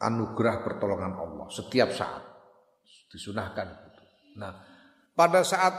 [0.01, 2.23] anugerah pertolongan Allah setiap saat
[3.11, 3.91] disunahkan
[4.39, 4.53] Nah,
[5.19, 5.75] pada saat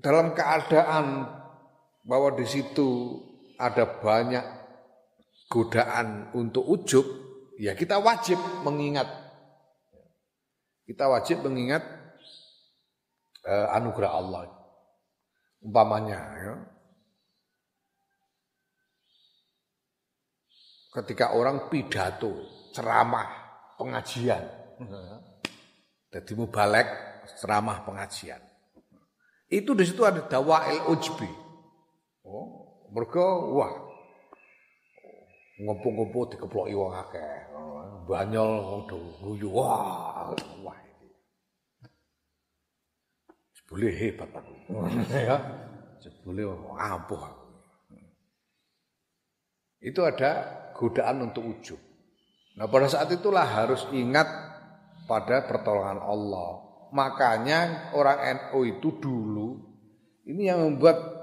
[0.00, 1.28] dalam keadaan
[2.08, 3.20] bahwa di situ
[3.60, 4.44] ada banyak
[5.52, 7.04] godaan untuk ujub,
[7.60, 9.06] ya kita wajib mengingat.
[10.88, 11.84] Kita wajib mengingat
[13.44, 14.48] eh, anugerah Allah.
[15.60, 16.54] Umpamanya ya.
[20.90, 22.34] Ketika orang pidato,
[22.74, 23.28] ceramah,
[23.78, 24.42] pengajian.
[26.10, 26.88] Jadi mubalek
[27.38, 28.42] ceramah pengajian.
[29.46, 31.30] Itu di situ ada dawail ujbi.
[32.26, 32.46] Oh,
[32.90, 33.72] mereka wah
[35.60, 37.34] ngopo-ngopo dikeploki wong akeh.
[38.06, 38.82] Banyol wong
[39.22, 40.78] guyu wah wah.
[43.70, 44.54] Boleh hebat aku.
[45.30, 45.38] ya.
[46.26, 46.42] Boleh
[46.74, 47.39] ampuh aku.
[49.80, 51.80] Itu ada godaan untuk ujub.
[52.60, 54.28] Nah pada saat itulah harus ingat
[55.08, 56.50] pada pertolongan Allah.
[56.92, 59.48] Makanya orang NU itu dulu
[60.28, 61.20] ini yang membuat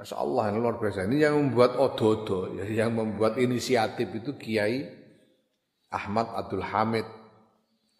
[0.00, 4.88] Masya Allah yang luar biasa ini yang membuat ododo ya, yang membuat inisiatif itu Kiai
[5.92, 7.04] Ahmad Abdul Hamid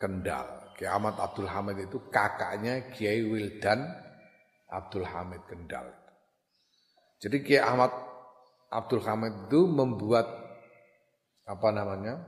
[0.01, 0.73] Kendal.
[0.81, 3.85] Kiai Ahmad Abdul Hamid itu kakaknya Kiai Wildan
[4.73, 5.93] Abdul Hamid Kendal.
[7.21, 8.10] Jadi Kiai Ahmad
[8.71, 10.31] Abdul Hamid itu membuat
[11.51, 12.23] apa namanya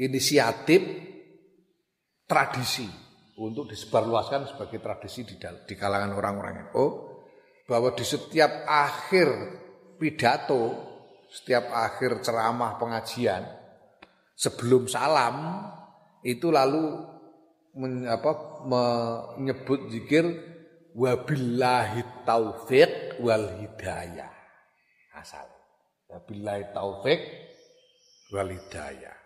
[0.00, 0.80] inisiatif
[2.24, 2.88] tradisi
[3.36, 6.86] untuk disebarluaskan sebagai tradisi di, di kalangan orang-orang NU
[7.68, 9.28] bahwa di setiap akhir
[10.00, 10.62] pidato,
[11.28, 13.44] setiap akhir ceramah pengajian
[14.32, 15.68] sebelum salam
[16.24, 17.04] itu lalu
[17.76, 20.24] men, apa, menyebut zikir
[20.96, 24.33] wabillahi taufiq wal hidayah
[25.24, 25.48] asal
[26.12, 27.20] wabillahi taufiq
[28.28, 29.24] wal hidayah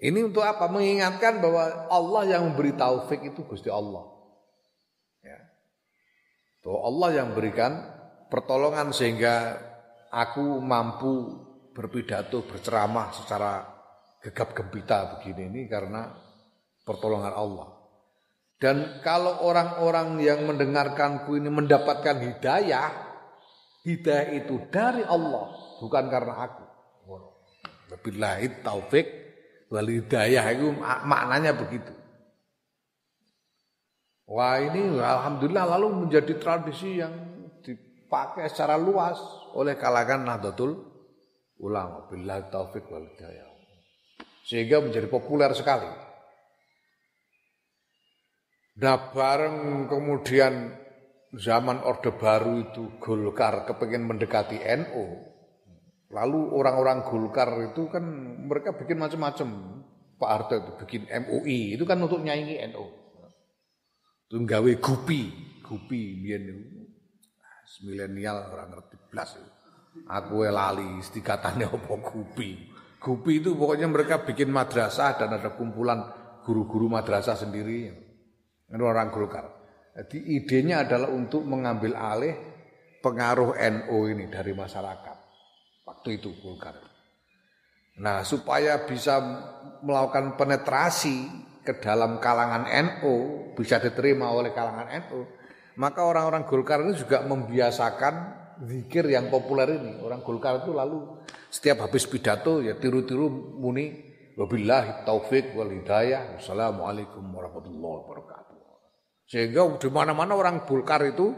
[0.00, 0.64] ini untuk apa?
[0.72, 4.08] Mengingatkan bahwa Allah yang memberi taufik itu Gusti Allah.
[5.20, 5.38] Ya.
[6.64, 7.84] Bahwa Allah yang memberikan
[8.32, 9.60] pertolongan sehingga
[10.08, 11.44] aku mampu
[11.76, 13.68] berpidato, berceramah secara
[14.24, 16.08] gegap gempita begini ini karena
[16.88, 17.68] pertolongan Allah.
[18.56, 22.88] Dan kalau orang-orang yang mendengarkanku ini mendapatkan hidayah,
[23.86, 25.50] hidayah itu dari Allah,
[25.80, 26.64] bukan karena aku.
[27.90, 29.20] Wabillahi taufik
[29.70, 31.94] Wal hidayah itu maknanya begitu.
[34.26, 37.14] Wah ini alhamdulillah lalu menjadi tradisi yang
[37.62, 39.18] dipakai secara luas
[39.54, 40.74] oleh kalangan Nahdlatul
[41.62, 42.10] Ulama.
[42.10, 43.46] Billahi taufik wal hidayah.
[44.42, 45.86] Sehingga menjadi populer sekali.
[48.82, 50.74] Nah bareng kemudian
[51.34, 55.30] zaman Orde Baru itu Golkar kepengen mendekati NU,
[56.10, 58.02] Lalu orang-orang Golkar itu kan
[58.42, 59.48] mereka bikin macam-macam.
[60.20, 62.84] Pak Harto itu bikin MUI, itu kan untuk nyanyi NU.
[64.28, 65.32] Itu gawe gupi,
[65.64, 66.44] gupi biyen
[67.86, 69.38] milenial orang ngerti blas.
[70.10, 72.68] Aku lali istikatane apa gupi.
[73.00, 76.04] Gupi itu pokoknya mereka bikin madrasah dan ada kumpulan
[76.44, 77.88] guru-guru madrasah sendiri.
[78.68, 79.59] Itu orang Golkar.
[79.90, 82.34] Jadi idenya adalah untuk mengambil alih
[83.02, 85.16] pengaruh NU ini dari masyarakat
[85.82, 86.78] waktu itu Golkar.
[88.00, 89.20] Nah, supaya bisa
[89.84, 91.28] melakukan penetrasi
[91.60, 93.14] ke dalam kalangan NU,
[93.52, 95.26] bisa diterima oleh kalangan NU,
[95.76, 98.14] maka orang-orang Golkar itu juga membiasakan
[98.64, 100.00] zikir yang populer ini.
[100.00, 101.20] Orang Golkar itu lalu
[101.52, 103.92] setiap habis pidato ya tiru-tiru muni
[104.38, 106.40] wabillahi taufik wal hidayah.
[106.40, 108.49] Wassalamualaikum warahmatullahi wabarakatuh.
[109.30, 111.30] Sehingga di mana-mana orang Golkar itu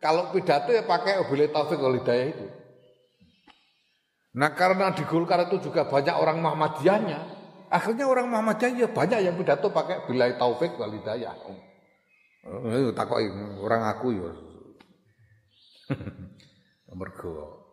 [0.00, 2.46] kalau pidato ya pakai wabillahi taufik wal hidayah itu.
[4.40, 7.18] Nah karena di Golkar itu juga banyak orang Muhammadiyahnya,
[7.68, 11.36] akhirnya orang Muhammadiyah ya banyak yang pidato pakai bilai taufik wal hidayah.
[12.46, 13.28] Oh, takoi
[13.60, 14.32] orang aku ya.
[16.96, 17.68] Mergo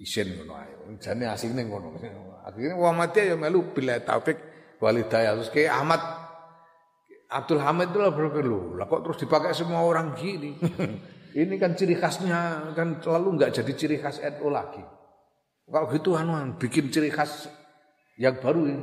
[0.00, 0.72] isin ngono ae.
[1.04, 2.00] Jane asine ngono.
[2.48, 4.40] Akhirnya Muhammadiyah ya melu bilai taufik
[4.80, 5.36] wal hidayah.
[5.36, 6.23] Terus kayak Ahmad
[7.34, 8.78] Abdul Hamid itu lah berkeluh.
[8.78, 10.54] Lah kok terus dipakai semua orang gini?
[11.34, 14.78] Ini kan ciri khasnya kan selalu nggak jadi ciri khas NU lagi.
[15.66, 17.50] Kalau gitu anu bikin ciri khas
[18.14, 18.78] yang baru ya,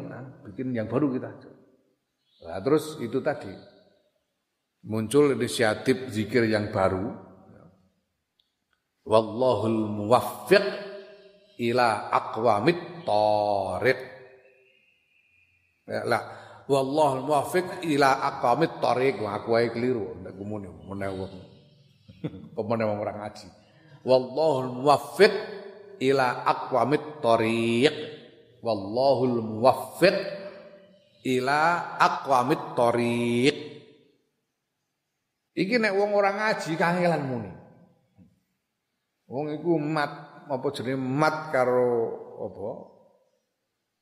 [0.51, 1.31] bikin yang baru kita.
[2.41, 3.55] Nah, terus itu tadi
[4.83, 7.31] muncul inisiatif zikir yang baru.
[9.07, 10.65] Wallahul muwaffiq
[11.71, 13.99] ila aqwamit thariq.
[15.87, 19.21] Ya, lah wallahul muwaffiq ila aqwamit thariq.
[19.21, 21.29] Wah, aku ae keliru ndak gumune menawa.
[22.57, 23.47] Pemene wong ora ngaji.
[24.05, 25.33] Wallahul muwaffiq
[26.01, 27.95] ila aqwamit thariq
[28.61, 30.17] wallahul muwaffiq
[31.25, 31.61] ila
[32.01, 33.57] aqwamit thariq
[35.53, 37.51] iki nek wong ora ngaji kangelan muni
[39.29, 41.93] wong iku mat apa jenenge mat karo
[42.41, 42.69] apa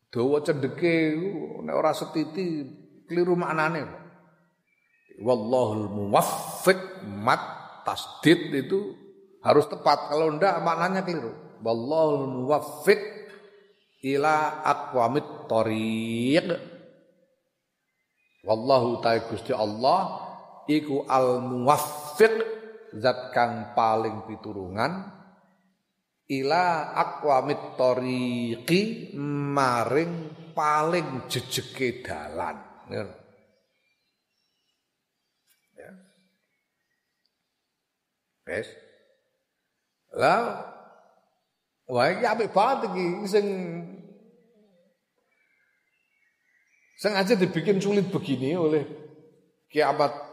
[0.10, 1.14] dawa cendeke
[1.66, 2.66] nek ora setiti
[3.06, 3.86] keliru maknane
[5.22, 7.42] wallahul muwaffiq mat
[7.84, 8.96] tasdid itu
[9.44, 10.12] harus tepat.
[10.12, 11.34] Kalau ndak maknanya keliru.
[11.60, 13.00] Wallahu muwaffiq
[14.16, 16.48] ila aqwamit thariq
[18.48, 20.24] wallahu ta'ala Gusti Allah
[20.72, 22.32] iku al muwaffiq
[22.96, 25.19] zat kang paling piturungan
[26.30, 32.58] ila aqwamit thariqi maring paling jejeke dalan.
[32.90, 33.06] Ya.
[38.46, 38.68] Wes.
[40.14, 40.70] Lah
[41.90, 43.46] Wah, iki apik banget iki sing
[47.02, 48.86] sengaja dibikin sulit begini oleh
[49.74, 50.29] Ki Ahmad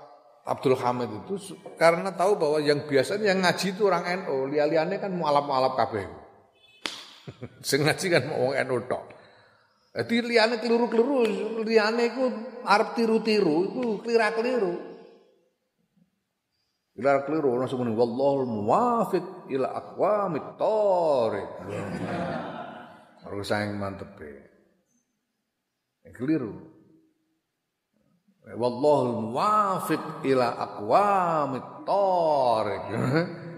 [0.47, 5.11] Abdul Hamid itu karena tahu bahwa yang biasanya yang ngaji itu orang NU, liane kan
[5.11, 6.07] mualaf-mualaf kabeh.
[7.66, 9.05] sing ngaji kan mau NU tok.
[9.97, 12.24] Jadi liane keliru-keliru, liane iku
[12.62, 14.97] arep tiru-tiru, iku kelira-keliru.
[16.97, 21.51] Ila keliru orang semua wallahul muwafiq ila aqwamit thariq.
[23.26, 24.32] Harus sayang mantep e.
[26.14, 26.76] Keliru.
[28.47, 32.86] Wallahu muwafiq ila aqwamit thoriq.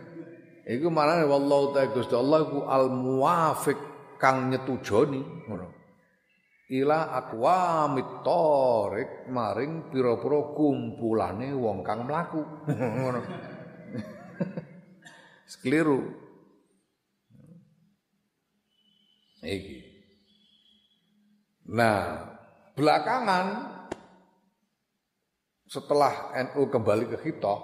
[0.80, 3.76] Iku marane wallahu ta'ala Gusti Allah iku al muwafiq
[4.16, 5.68] kang nyetujoni ngono.
[6.72, 12.40] Ila aqwamit thoriq maring pira-pira kumpulane wong kang mlaku.
[12.96, 13.20] Ngono.
[15.52, 16.00] Sekeliru.
[19.44, 19.78] Iki.
[21.72, 22.24] Nah,
[22.72, 23.77] belakangan
[25.68, 27.54] setelah NU kembali ke kita,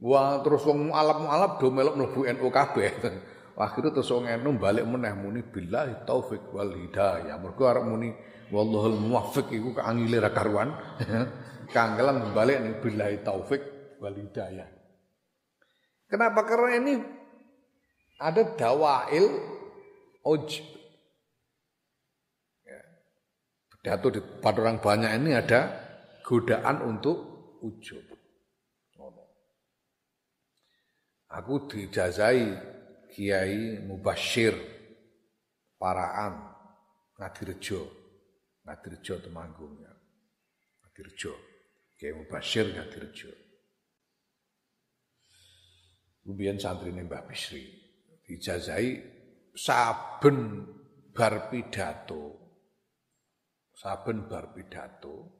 [0.00, 2.90] wah terus wong alap-alap do melok mlebu NU kabeh.
[3.64, 7.38] Akhirnya terus wong NU balik meneh muni billahi taufik wal hidayah.
[7.38, 8.10] Mergo arep muni
[8.50, 10.74] wallahul muwaffiq iku kaangile ra karuan.
[11.74, 13.62] Kangelan balik nih billahi taufik
[14.02, 14.66] wal hidayah.
[16.10, 16.42] Kenapa?
[16.42, 16.94] Karena ini
[18.18, 19.26] ada dawail
[20.24, 20.74] ujb
[23.84, 25.83] pidato di depan orang banyak ini ada
[26.24, 27.18] godaan untuk
[27.60, 28.00] ujub.
[31.34, 32.56] Aku dijazai
[33.12, 34.54] Kiai Mubashir
[35.76, 36.40] Paraan
[37.18, 37.82] Ngadirejo.
[38.64, 39.92] Ngadirejo Temanggung ya.
[40.80, 41.34] Ngadirejo.
[41.98, 43.30] Kiai Mubashir Ngadirejo.
[46.24, 47.60] Kemudian santri ini Mbah Bisri
[48.24, 48.96] dijazai
[49.52, 50.64] saben
[51.12, 52.32] bar pidato
[53.76, 55.33] saben bar pidato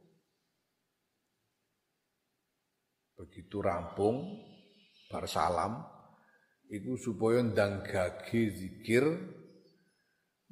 [3.14, 4.42] begitu rampung
[5.10, 5.82] bar salam
[6.70, 9.04] iku supaya ndang gage zikir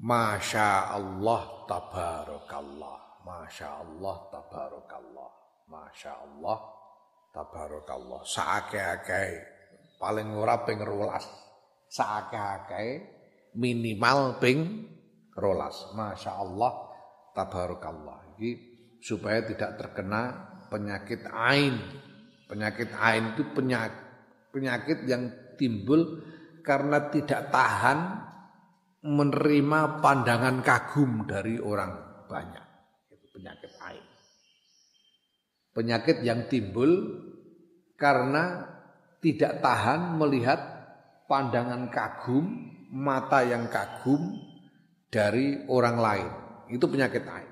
[0.02, 5.30] Masya Allah tabarakallah Masya Allah tabarakallah
[5.70, 6.58] Masya Allah
[7.30, 9.26] tabarakallah Saake-ake
[10.02, 11.22] Paling ora ping rolas
[11.86, 12.86] Saake-ake
[13.54, 14.90] Minimal ping
[15.36, 16.92] rolas Masya Allah
[17.36, 18.36] tabarakallah.
[18.36, 18.50] Ini
[19.00, 21.76] supaya tidak terkena penyakit ain.
[22.52, 23.96] Penyakit ain itu penyakit,
[24.52, 26.20] penyakit yang timbul
[26.60, 28.28] karena tidak tahan
[29.00, 31.96] menerima pandangan kagum dari orang
[32.28, 32.66] banyak.
[33.08, 34.04] Itu penyakit ain.
[35.72, 36.92] Penyakit yang timbul
[37.96, 38.68] karena
[39.24, 40.60] tidak tahan melihat
[41.24, 42.44] pandangan kagum,
[42.92, 44.36] mata yang kagum
[45.08, 46.28] dari orang lain.
[46.68, 47.51] Itu penyakit ain.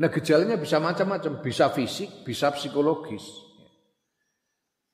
[0.00, 3.20] Nah gejalanya bisa macam-macam, bisa fisik, bisa psikologis.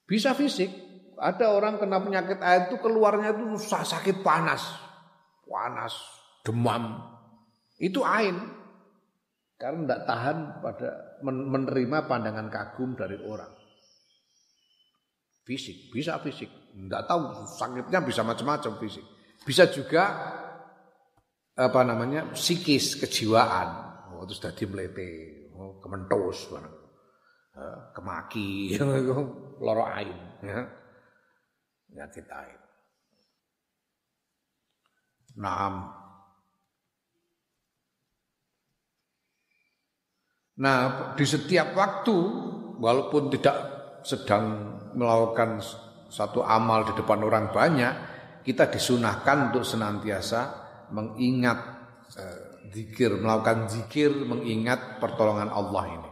[0.02, 0.66] Bisa fisik,
[1.14, 4.66] ada orang kena penyakit air itu keluarnya itu sakit panas,
[5.46, 5.94] panas,
[6.42, 7.06] demam.
[7.78, 8.34] Itu ain.
[9.56, 10.88] Karena tidak tahan pada
[11.22, 13.54] menerima pandangan kagum dari orang.
[15.46, 16.50] Fisik, bisa fisik.
[16.74, 19.06] Tidak tahu sakitnya bisa macam-macam fisik.
[19.46, 20.02] Bisa juga
[21.56, 23.85] apa namanya psikis kejiwaan
[24.16, 25.10] oh, terus dadi mlete.
[25.56, 26.76] Oh, kementos barang
[27.56, 28.76] uh, kemaki.
[29.64, 30.16] Loro ain.
[30.44, 30.60] Ya.
[31.86, 32.60] Penyakit ain
[35.36, 35.92] Naam.
[40.56, 42.16] Nah, di setiap waktu
[42.80, 43.56] walaupun tidak
[44.00, 45.60] sedang melakukan
[46.08, 47.94] satu amal di depan orang banyak,
[48.40, 50.40] kita disunahkan untuk senantiasa
[50.96, 51.58] mengingat
[52.16, 56.10] uh, zikir, melakukan zikir mengingat pertolongan Allah ini.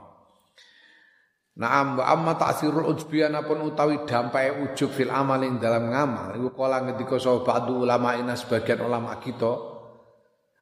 [1.55, 6.51] Naam wa amma ta'sirul ujbiana pun utawi dampai ujub fil amal ing dalam ngamal iku
[6.51, 9.55] kala ngendika sapa ba'du ulama ina sebagian ulama kita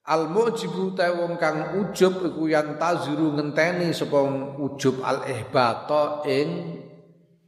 [0.05, 4.21] al mujibu ta wong kang ujub iku yang taziru ngenteni sapa
[4.61, 6.77] ujub al ihbata ing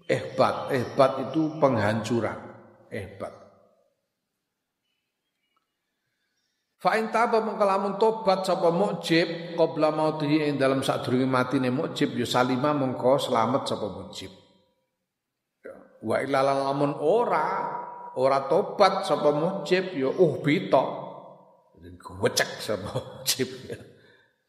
[0.08, 0.72] ihbat.
[0.72, 2.40] Ihbat itu penghancuran.
[2.88, 3.43] Ihbat
[6.84, 12.28] Fa in taba mengkalamun tobat sapa mukjib qabla mautihi ing dalam sadurunge matine mukjib ya
[12.28, 14.28] salima mengko selamat sapa mukjib.
[16.04, 17.72] Wa ilalan lamun ora
[18.20, 20.84] ora tobat sapa mukjib ya uh bita.
[22.04, 23.80] Gocek sapa mukjib ya.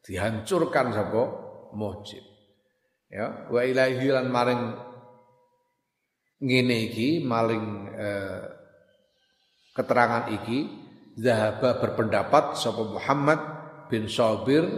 [0.04, 1.22] Dihancurkan sapa
[1.72, 2.20] mukjib.
[3.08, 4.76] Ya, wa ilahi lan maring
[6.44, 7.64] ngene iki maling
[7.96, 8.44] eh,
[9.72, 10.85] keterangan iki
[11.16, 13.40] Zahaba berpendapat sapa Muhammad
[13.88, 14.68] bin Sabir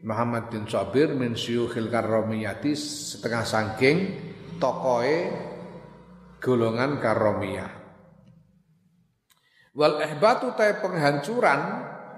[0.00, 3.98] Muhammad bin Sabir min syukhil karomiyati setengah sangking
[4.62, 5.28] tokoe
[6.38, 7.70] golongan karomiyah.
[9.74, 11.60] Wal ihbatu ta penghancuran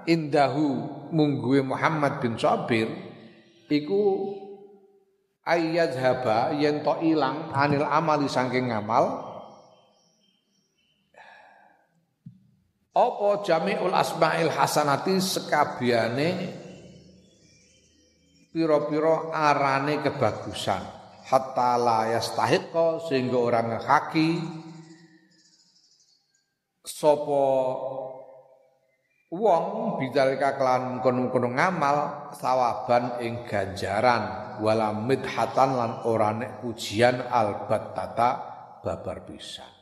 [0.05, 0.69] indahu
[1.11, 2.87] mungguwe Muhammad bin Sabir
[3.67, 4.31] iku
[5.45, 9.30] ayyadhaba yen to ilang anil amali saking ngamal
[12.91, 16.29] Apa jami'ul asma'il hasanati sekabiane
[18.51, 20.83] piro-piro arane kebagusan?
[21.31, 24.29] Hatta la yastahiqqa sehingga orang ngekaki
[26.83, 27.43] sapa
[29.31, 29.63] wong
[29.95, 34.59] bidzalika kelan kono-kono ngamal sawaban ing ganjaran.
[34.59, 38.29] Wala midhatan lan ora nek pujian albattata
[38.83, 39.80] babar pisan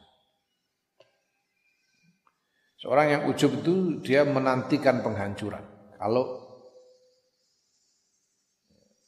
[2.80, 5.64] Seorang yang ujub itu dia menantikan penghancuran.
[6.00, 6.40] Kalau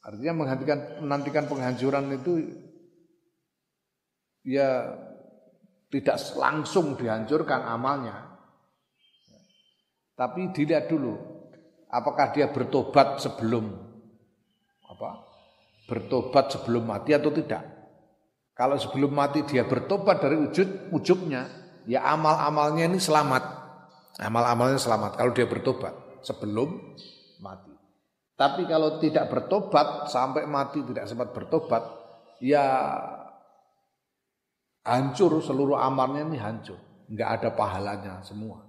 [0.04, 2.34] artinya menantikan menantikan penghancuran itu
[4.44, 4.92] ya
[5.88, 8.32] tidak langsung dihancurkan amalnya.
[10.20, 11.16] Tapi dilihat dulu
[11.88, 13.72] apakah dia bertobat sebelum
[14.84, 15.10] apa?
[15.88, 17.64] Bertobat sebelum mati atau tidak.
[18.52, 21.48] Kalau sebelum mati dia bertobat dari ujub ujubnya,
[21.88, 23.61] ya amal-amalnya ini selamat.
[24.22, 26.94] Amal-amalnya selamat kalau dia bertobat sebelum
[27.42, 27.74] mati.
[28.38, 31.82] Tapi kalau tidak bertobat sampai mati tidak sempat bertobat,
[32.38, 32.66] ya
[34.86, 36.78] hancur seluruh amalnya ini hancur.
[37.10, 38.62] Enggak ada pahalanya semua.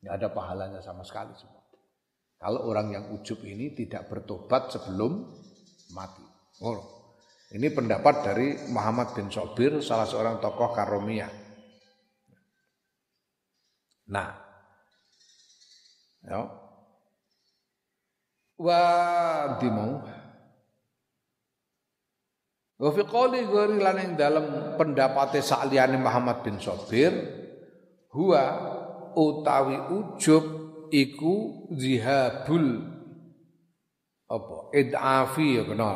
[0.00, 1.60] Enggak ada pahalanya sama sekali semua.
[2.40, 5.28] Kalau orang yang ujub ini tidak bertobat sebelum
[5.96, 6.24] mati.
[6.60, 6.76] Oh,
[7.52, 11.32] ini pendapat dari Muhammad bin Sobir, salah seorang tokoh Karomiyah.
[14.12, 14.43] Nah,
[16.24, 16.40] Ya.
[18.56, 18.82] Wa
[19.60, 20.00] dimau.
[22.74, 27.12] Wa fi qali ghairi lan ing dalem pendapate sakliyane Muhammad bin Sabir
[28.10, 28.42] huwa
[29.14, 30.44] utawi ujub
[30.90, 32.82] iku zihabul.
[34.24, 34.56] Apa?
[34.74, 35.90] Idafi ya kena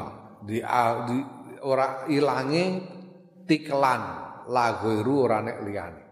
[0.44, 0.60] di,
[1.08, 1.16] di
[1.64, 2.64] ora ilange
[3.48, 4.02] tiklan.
[4.48, 6.02] La ghairu ora nek liyane.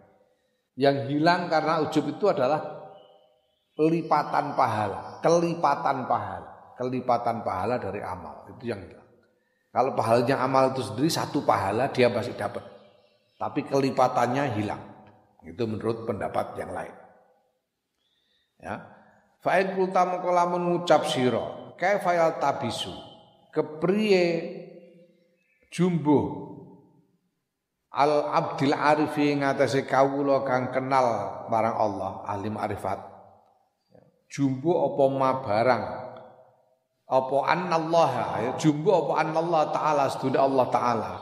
[0.76, 2.75] Yang hilang karena ujub itu adalah
[3.76, 6.50] lipatan pahala, kelipatan pahala,
[6.80, 8.48] kelipatan pahala dari amal.
[8.56, 8.80] Itu yang.
[9.76, 12.64] Kalau pahalanya amal itu sendiri satu pahala dia masih dapat.
[13.36, 14.80] Tapi kelipatannya hilang.
[15.44, 16.96] Itu menurut pendapat yang lain.
[18.56, 18.80] Ya.
[19.44, 21.76] Fa'in kulta mengkolamun ngucap siro.
[21.76, 22.88] Kaifayal tabisu.
[23.52, 24.56] Kepriye
[25.68, 26.48] jumbo
[27.92, 31.06] al abdil arifi ngatasi kawula kang kenal
[31.52, 33.15] barang Allah alim arifat
[34.30, 35.84] jumbo apa ma barang?
[37.06, 38.26] Apa annallaha?
[38.42, 40.04] Ya jumbo apa annallah taala?
[40.10, 41.12] Sedune Allah taala.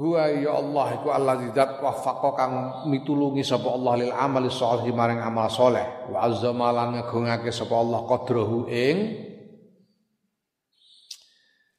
[0.00, 2.54] Huwa ya Allah iku allazi zat waffaqa kang
[2.88, 6.08] mitulungi sapa Allah lil amali sholih maring amal soleh.
[6.08, 8.96] Wa azzama lan ngagungake sapa Allah qadrahu ing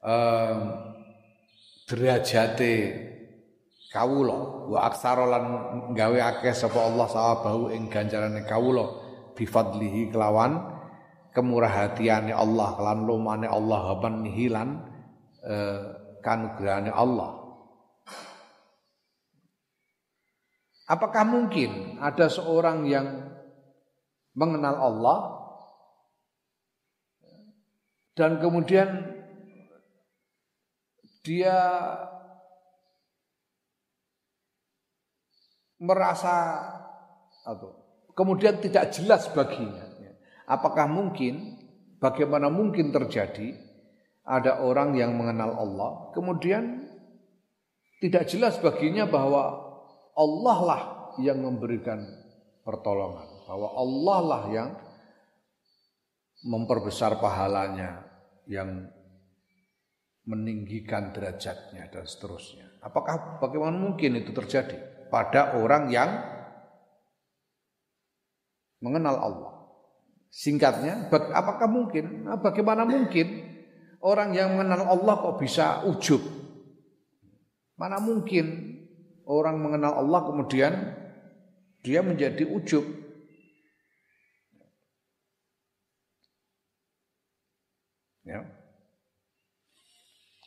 [0.05, 0.57] um,
[1.89, 2.73] derajate
[3.91, 4.71] kawula.
[4.71, 5.43] Wa aksara lan
[5.93, 8.87] gawe akeh sapa Allah sawabahu ing ganjarane kawula.
[9.35, 10.57] Bifadlihi kelawan
[11.35, 14.79] kemurahatiane Allah kelan lumane Allah haban hilan
[15.43, 15.79] eh,
[16.23, 17.39] kanugrahane Allah.
[20.91, 23.31] Apakah mungkin ada seorang yang
[24.35, 25.19] mengenal Allah
[28.11, 29.15] dan kemudian
[31.23, 31.57] dia
[35.81, 36.61] merasa
[37.41, 37.73] atau
[38.13, 39.89] kemudian tidak jelas baginya.
[40.45, 41.57] Apakah mungkin,
[41.97, 43.55] bagaimana mungkin terjadi
[44.27, 46.85] ada orang yang mengenal Allah, kemudian
[48.03, 49.71] tidak jelas baginya bahwa
[50.13, 50.81] Allah lah
[51.23, 52.03] yang memberikan
[52.67, 54.69] pertolongan, bahwa Allah lah yang
[56.43, 58.03] memperbesar pahalanya,
[58.43, 58.91] yang
[60.27, 62.67] meninggikan derajatnya dan seterusnya.
[62.83, 64.90] Apakah bagaimana mungkin itu terjadi?
[65.11, 66.09] Pada orang yang
[68.79, 69.53] mengenal Allah.
[70.31, 72.23] Singkatnya, apakah mungkin?
[72.23, 73.43] Nah, bagaimana mungkin
[73.99, 76.23] orang yang mengenal Allah kok bisa ujub?
[77.75, 78.79] Mana mungkin
[79.27, 80.73] orang mengenal Allah kemudian
[81.83, 82.87] dia menjadi ujub?
[88.23, 88.47] Ya.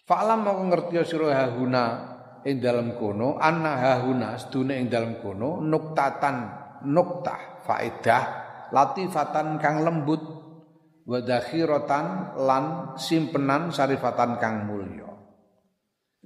[0.08, 2.13] Fa'lam mau ngerti sira huna
[2.44, 6.36] ing dalam kono anna hahuna sedune ing dalam kono nuktatan
[6.84, 8.22] nuktah faedah
[8.68, 10.22] latifatan kang lembut
[11.04, 11.20] wa
[12.40, 15.08] lan simpenan sarifatan kang mulya.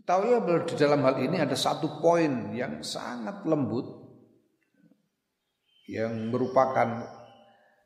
[0.06, 3.84] Tahu ya di dalam hal ini ada satu poin yang sangat lembut
[5.90, 7.04] yang merupakan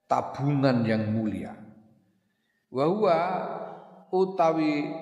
[0.07, 1.57] tabungan yang mulia.
[2.71, 2.87] Wa
[4.13, 4.93] utawi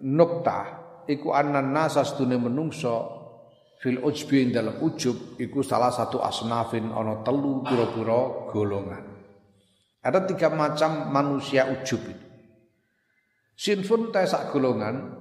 [0.00, 0.77] nuktah
[1.08, 3.18] iku anan nasa sedune menungso
[3.80, 9.04] fil ujbi dalam ujub iku salah satu asnafin ana telu pira-pira golongan
[9.98, 12.26] Ada tiga macam manusia ujub itu.
[13.58, 15.18] Sinfun ta sak golongan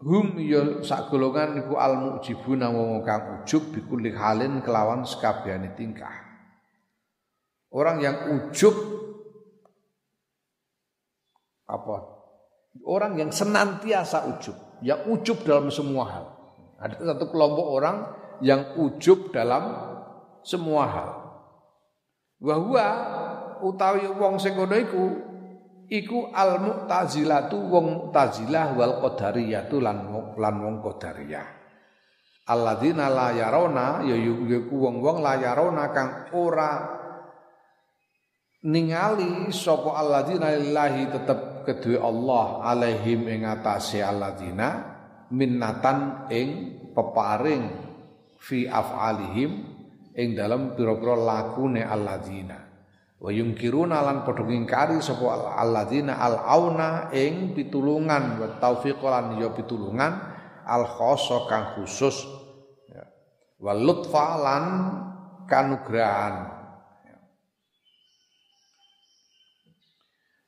[0.00, 6.16] hum ya sak golongan iku al mujibuna wong kang ujub bikulli halin kelawan sekabehane tingkah.
[7.70, 8.72] Orang yang ujub
[11.68, 11.96] apa?
[12.86, 16.26] Orang yang senantiasa ujub, yang ujub dalam semua hal.
[16.80, 17.96] Ada satu kelompok orang
[18.40, 19.76] yang ujub dalam
[20.40, 21.10] semua hal.
[22.40, 22.86] Wahwa
[23.60, 25.04] utawi wong sing ngono iku
[25.92, 30.08] iku al mu'tazilatu wong mu'tazilah wal qadariyatu lan
[30.40, 31.60] lan wong qadariyah
[32.50, 36.98] alladzina la yarona ya iku wong-wong la yarona kang ora
[38.66, 44.68] ningali sapa alladzina lillahi tetep kedue Allah alaihim ing atase alladzina
[45.30, 46.48] minnatan ing
[46.92, 47.70] peparing
[48.40, 49.50] fi af'alihim
[50.16, 52.58] ing dalam pira-pira lakune alladzina
[53.20, 59.52] wa yungkiruna lan padha ngingkari sapa alladzina al auna ing pitulungan wa taufiq lan ya
[59.52, 60.12] pitulungan
[60.64, 62.24] al khassa kang khusus
[62.88, 63.04] ya.
[63.60, 64.64] wa lutfa lan
[65.44, 66.59] kanugrahan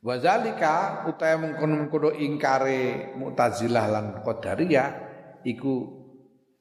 [0.02, 4.88] Wazalika utawa mengkono-mengkono ingkare Mu'tazilah lan Qadariyah
[5.46, 6.02] iku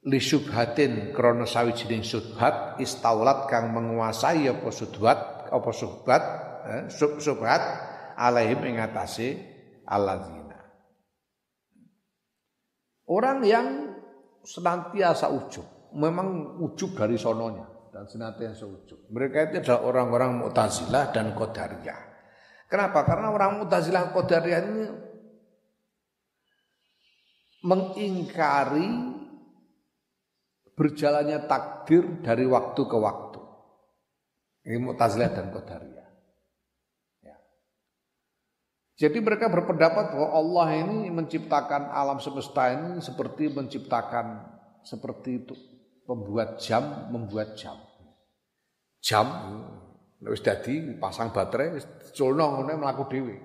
[0.06, 6.24] li syubhatin krana sawijining syubhat istaulat kang menguasai apa syubhat apa syubhat
[6.70, 7.62] eh, sub syubhat
[8.14, 9.38] alaihim ing atase
[9.90, 10.58] alladzina
[13.10, 13.68] orang yang
[14.46, 15.66] senantiasa ujub
[15.98, 19.12] memang ujub dari sononya dan senantiasa ujub.
[19.12, 22.11] Mereka itu adalah orang-orang Mu'tazilah dan Qadariyah
[22.72, 24.86] kenapa karena orang Mu'tazilah Qadariyah ini
[27.68, 28.90] mengingkari
[30.74, 33.42] berjalannya takdir dari waktu ke waktu.
[34.66, 36.10] Ini Mu'tazilah dan Qadariyah.
[37.22, 37.38] Ya.
[38.98, 44.48] Jadi mereka berpendapat bahwa Allah ini menciptakan alam semesta ini seperti menciptakan
[44.82, 45.54] seperti itu
[46.10, 47.78] membuat jam, membuat jam.
[49.02, 49.28] Jam
[50.22, 53.36] wis dadi pasang baterai wis culno ngene mlaku dhewe.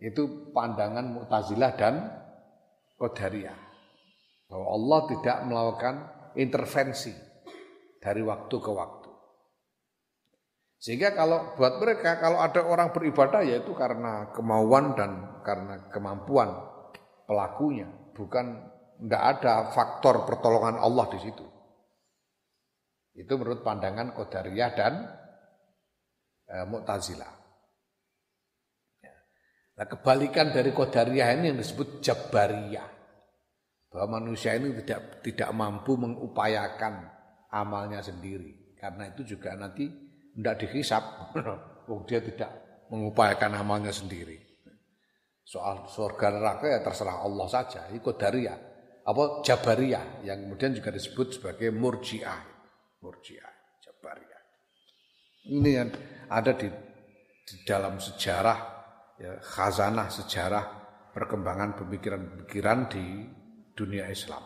[0.00, 1.94] Itu pandangan Mu'tazilah dan
[2.96, 3.58] Qadariyah
[4.48, 5.94] bahwa Allah tidak melakukan
[6.40, 7.12] intervensi
[8.00, 9.10] dari waktu ke waktu.
[10.80, 16.56] Sehingga kalau buat mereka kalau ada orang beribadah ya itu karena kemauan dan karena kemampuan
[17.28, 17.84] pelakunya,
[18.16, 18.56] bukan
[19.04, 21.44] tidak ada faktor pertolongan Allah di situ.
[23.20, 24.92] Itu menurut pandangan Qadariyah dan
[26.48, 27.32] e, Mu'tazilah.
[29.04, 29.14] Ya.
[29.76, 32.88] Nah, kebalikan dari Qadariyah ini yang disebut Jabariyah
[33.90, 37.10] bahwa manusia ini tidak tidak mampu mengupayakan
[37.52, 38.78] amalnya sendiri.
[38.78, 39.86] Karena itu juga nanti
[40.34, 41.04] tidak dihisap.
[41.90, 44.38] Oh, dia tidak mengupayakan amalnya sendiri.
[45.42, 47.90] Soal surga neraka ya terserah Allah saja.
[47.90, 48.54] Itu ya
[49.02, 52.59] apa jabariyah yang kemudian juga disebut sebagai murjiah
[53.00, 54.40] murjiah jabariyah
[55.48, 55.88] ini yang
[56.28, 56.68] ada di,
[57.48, 58.58] di dalam sejarah
[59.16, 60.64] ya, khazanah sejarah
[61.10, 63.04] perkembangan pemikiran-pemikiran di
[63.74, 64.42] dunia Islam.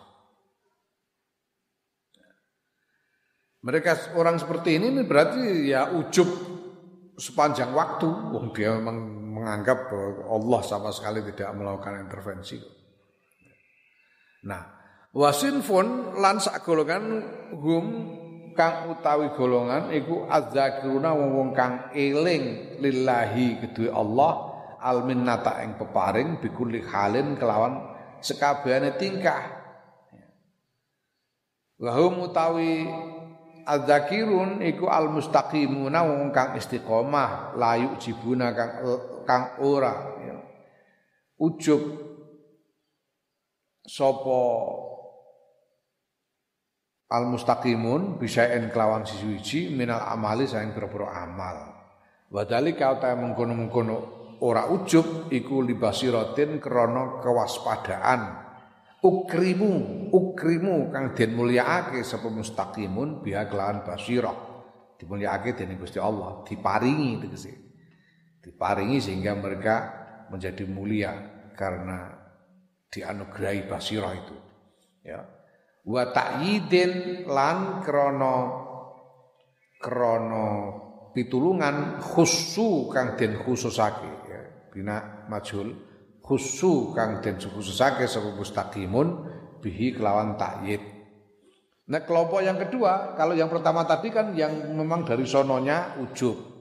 [3.64, 6.28] Mereka orang seperti ini berarti ya ujub
[7.16, 8.06] sepanjang waktu.
[8.06, 8.96] Wong dia memang
[9.40, 12.60] menganggap bahwa Allah sama sekali tidak melakukan intervensi.
[14.44, 14.62] Nah,
[15.16, 17.24] wasin pun lan sak golongan
[17.56, 17.86] hum
[18.54, 26.38] kang utawi golongan iku azzakiruna wong-wong kang eling lillahi kedue Allah al minnata ing peparing
[26.38, 27.82] bikulli halin kelawan
[28.22, 29.44] sekabehane tingkah.
[31.76, 32.86] Wa hum utawi
[33.66, 38.72] adzakirun iku al mustaqimuna wong kang istiqomah layu jibuna kang
[39.24, 40.36] kang ora ya.
[41.40, 41.82] ujub
[43.84, 44.40] sapa
[47.14, 51.70] al mustaqimun bisaen kelawan sisuwiji minal amali saing pira-pira amal.
[52.34, 53.96] Wadali kau ta mengkono-mengkono
[54.42, 58.42] ora ujub iku libasiratin krana kewaspadaan.
[59.04, 59.72] Ukrimu
[60.10, 64.34] ukrimu kang den mulyaake sapa mustaqimun biha kelawan basirah.
[64.98, 67.52] Dimulyakake dening Gusti Allah diparingi tegese.
[68.40, 69.76] Diparingi sehingga mereka
[70.32, 71.12] menjadi mulia
[71.52, 72.16] karena
[72.88, 74.36] dianugerahi basirah itu.
[75.04, 75.33] Ya
[75.84, 78.36] wa ta'yidin lan krana
[79.78, 80.48] krana
[81.12, 84.10] pitulungan khusu kang den khususake
[84.72, 85.70] bina majul
[86.24, 89.08] khusu kang den khususake sapa mustaqimun
[89.60, 90.82] bihi kelawan takyid.
[91.84, 96.52] Nah kelompok yang kedua, kalau yang pertama tadi kan yang memang dari sononya ujub.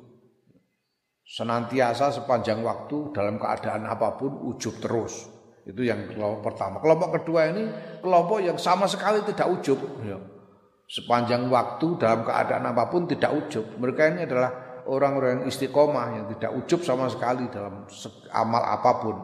[1.23, 5.32] senantiasa sepanjang waktu dalam keadaan apa pun ujub terus.
[5.63, 6.83] Itu yang kelompok pertama.
[6.83, 7.63] Kelompok kedua ini
[8.03, 9.79] kelompok yang sama sekali tidak ujub.
[10.03, 10.19] Ya.
[10.83, 13.63] Sepanjang waktu dalam keadaan apa pun tidak ujub.
[13.79, 17.87] Mereka ini adalah orang-orang yang istiqomah yang tidak ujub sama sekali dalam
[18.35, 19.15] amal apa pun.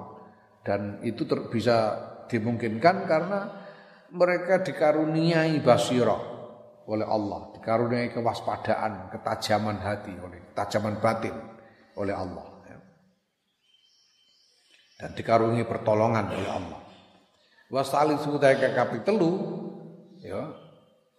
[0.63, 1.95] Dan itu ter, bisa
[2.31, 3.39] dimungkinkan karena
[4.15, 6.21] mereka dikaruniai basirah
[6.89, 11.35] oleh Allah, dikaruniai kewaspadaan, ketajaman hati oleh ketajaman batin
[11.99, 12.48] oleh Allah.
[14.99, 16.79] Dan dikaruniai pertolongan oleh Allah.
[17.71, 19.31] Wasali sudah kakapi telu
[20.19, 20.51] ya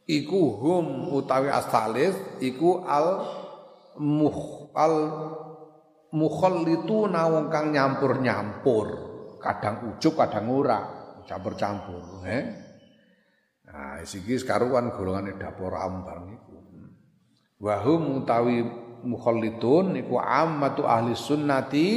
[0.04, 2.12] iku hum utawi asalis
[2.44, 3.24] iku al
[3.96, 4.96] muh al
[6.10, 8.86] mukhallituna wong kang nyampur-nyampur
[9.38, 10.80] kadang ujuk kadang ora
[11.24, 12.44] campur-campur eh
[13.70, 16.58] Nah, iki sekaruan golongane dapur ambar niku.
[17.62, 18.66] Wa hum utawi
[19.06, 21.88] mukhallitun niku ammatu ahli sunnati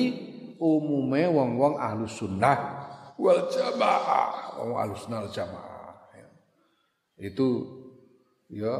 [0.63, 2.57] umume wong-wong ahli sunnah
[3.19, 5.91] wal jamaah, wong ahli sunnah wal jamaah.
[6.15, 6.27] Ya.
[7.19, 7.47] Itu
[8.47, 8.75] ya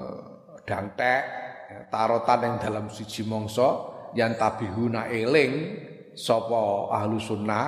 [0.63, 1.23] dantek
[1.67, 7.65] ya, tarotan yang dalam siji mongso yang tabihuna eling sapa ahlu sunnah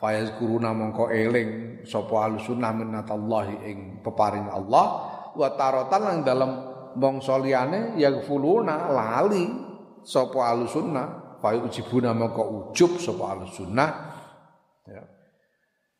[0.00, 4.86] fayaz kuruna mongko eling sapa ahlu sunnah minatallahi ing peparing Allah
[5.32, 6.50] wa tarotan yang dalam
[6.96, 9.44] mongso liyane yaghfuluna lali
[10.02, 13.90] sapa ahlu sunnah fayu ujibuna mongko ujub sapa ahlu sunnah?
[14.86, 15.02] Ya.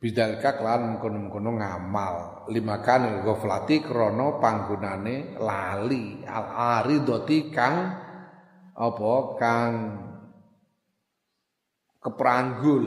[0.03, 2.15] Bidalka kelan mengkono-mengkono ngamal.
[2.51, 6.23] Lima kan ghaflati krana panggonane lali.
[6.27, 6.47] Al
[6.83, 7.75] aridoti kang
[8.75, 9.13] apa?
[9.39, 9.73] Kang
[12.03, 12.87] kepranggul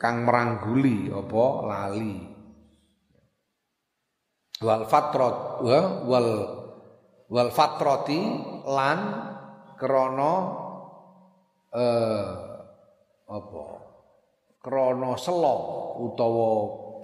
[0.00, 1.44] kang merangguli apa?
[1.64, 2.16] Lali.
[4.64, 5.60] Wal fatrot
[6.08, 6.28] wal
[7.28, 8.20] wal fatroti
[8.64, 8.98] lan
[9.76, 10.63] krana
[11.74, 12.26] eh
[13.28, 13.64] apa?
[14.64, 15.56] Krana selo
[16.00, 16.48] utawa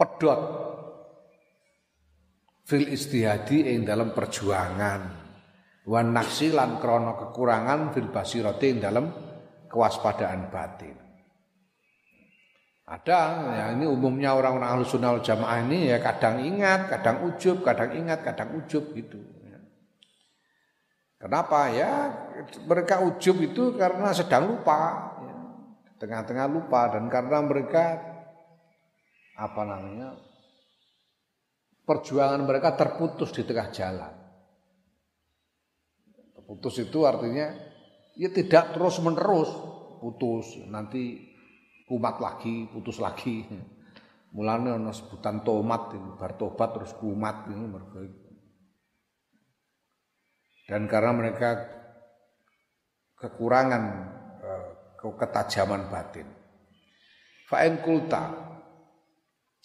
[0.00, 0.40] pedot
[2.64, 5.18] fil istihadi ing dalam perjuangan.
[5.90, 9.04] Wan naksi lan krana kekurangan fil basirati ing dalam
[9.66, 10.96] kewaspadaan batin.
[12.90, 13.20] Ada,
[13.54, 18.26] ya ini umumnya orang-orang ahlu sunnah jamaah ini ya kadang ingat, kadang ujub, kadang ingat,
[18.26, 19.22] kadang ujub gitu.
[21.20, 21.92] Kenapa ya?
[22.64, 24.80] Mereka ujub itu karena sedang lupa,
[25.20, 25.36] ya.
[26.00, 28.00] tengah-tengah lupa dan karena mereka
[29.36, 30.16] apa namanya
[31.84, 34.12] perjuangan mereka terputus di tengah jalan.
[36.40, 37.52] Terputus itu artinya
[38.16, 39.52] ya tidak terus menerus
[40.00, 41.20] putus nanti
[41.84, 43.44] kumat lagi, putus lagi.
[44.30, 47.66] Mulane ana sebutan tomat ini, bar tobat terus kumat ini
[50.70, 51.66] Dan karena mereka
[53.18, 53.82] kekurangan
[54.38, 54.68] eh,
[55.02, 56.30] ketajaman batin.
[57.50, 58.30] Fa'in kulta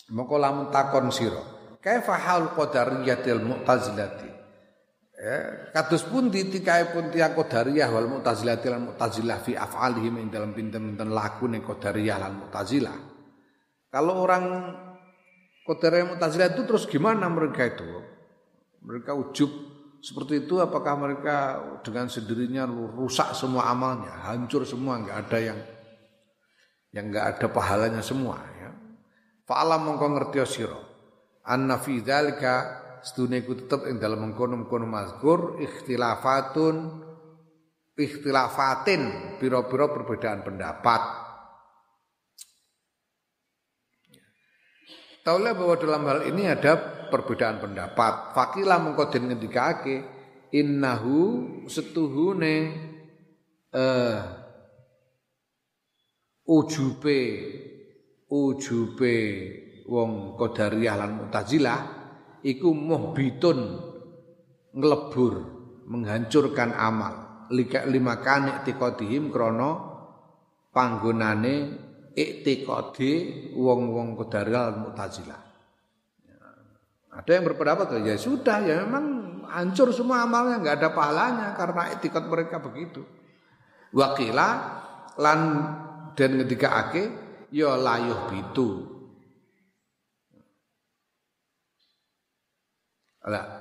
[0.10, 1.42] moko lamun takon sira
[1.82, 4.36] kaifa hal qadariyatil mu'tazilati
[5.16, 10.52] Ya, kados pun tikae pun tiang qadariyah wal mu'tazilah lan mu'tazilah fi af'alihim ing dalam
[10.52, 12.98] pinten-pinten laku ning qadariyah lan mu'tazilah.
[13.88, 14.44] Kalau orang
[15.64, 17.88] qadariyah mu'tazilah itu terus gimana mereka itu?
[18.84, 19.50] Mereka ujub
[20.06, 25.60] seperti itu apakah mereka dengan sendirinya rusak semua amalnya, hancur semua, enggak ada yang
[26.94, 28.70] yang enggak ada pahalanya semua ya.
[29.50, 30.78] Fa'alam mongko ngerti sira
[31.42, 36.76] anna fi dzalika sedune tetep ing dalem mengkono-mengkono mazkur ikhtilafatun
[37.98, 39.02] ikhtilafatin
[39.42, 41.26] pira-pira perbedaan pendapat
[45.26, 48.36] Taulah bahwa dalam hal ini ada perbedaan pendapat.
[48.36, 50.04] Fakilah mengkodin ngendikake
[50.54, 52.58] innahu setuhune
[53.76, 54.20] eh
[56.46, 57.22] ujube
[58.30, 59.16] ujube
[59.90, 61.80] wong qadariyah lan mu'tazilah
[62.46, 63.60] iku muhbitun
[64.78, 65.34] ngelebur
[65.90, 69.96] menghancurkan amal lika lima kane tikotihim krono
[70.76, 71.56] panggonane
[72.16, 73.12] iktikadi
[73.54, 75.42] wong-wong Qadariyah Mu'tazilah.
[77.16, 79.06] Ada yang berpendapat ya sudah ya memang
[79.48, 83.08] hancur semua amalnya nggak ada pahalanya karena etikat mereka begitu.
[83.96, 84.50] Wakila
[85.16, 85.40] lan
[86.20, 87.04] dan ketika ake
[87.56, 88.68] ya layuh bitu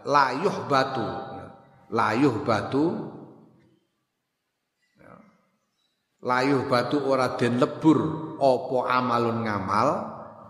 [0.05, 1.09] layuh batu
[1.94, 2.86] layuh batu
[6.24, 7.98] layuh batu ora den lebur
[8.40, 9.88] apa amalun ngamal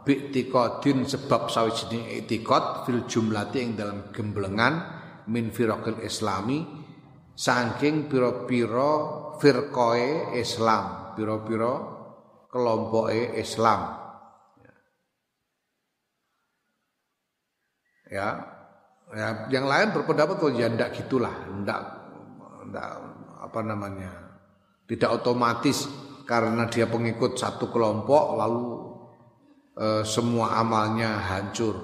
[0.04, 4.74] bi'tiqadin sebab sawijining i'tiqad fil jumlati ing dalam gemblengan
[5.32, 6.84] min firaqil islami
[7.34, 8.90] saking pira-pira
[9.42, 11.72] firqoe Islam, pira-pira
[12.48, 13.80] kelompoke Islam.
[18.10, 18.54] Ya.
[19.14, 21.30] Ya, yang lain berpendapat kalau ya ndak gitulah,
[21.62, 21.80] ndak
[22.70, 22.90] ndak
[23.46, 24.10] apa namanya?
[24.90, 25.86] Tidak otomatis
[26.26, 28.93] karena dia pengikut satu kelompok lalu
[29.78, 31.76] eh, semua amalnya hancur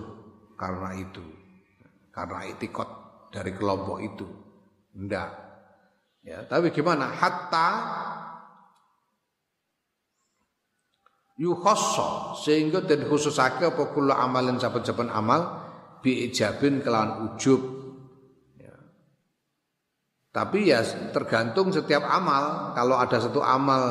[0.59, 1.25] karena itu.
[2.11, 2.89] Karena itikot
[3.31, 4.27] dari kelompok itu.
[4.99, 5.31] Ndak.
[6.21, 7.09] Ya, tapi gimana?
[7.09, 7.69] Hatta
[11.41, 15.57] yukhassa sehingga dan khususake apa kula amalin saben-saben amal
[16.05, 17.61] bi ijabin kelawan ujub
[18.61, 18.77] ya.
[20.37, 20.85] tapi ya
[21.17, 23.85] tergantung setiap amal kalau ada satu amal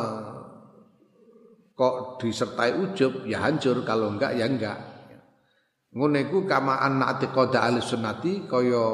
[1.80, 3.88] kok disertai ujub ya hancur.
[3.88, 4.77] Kalau enggak ya enggak.
[5.95, 8.86] Ngono iku kama anna atiqada ahli sunnati kaya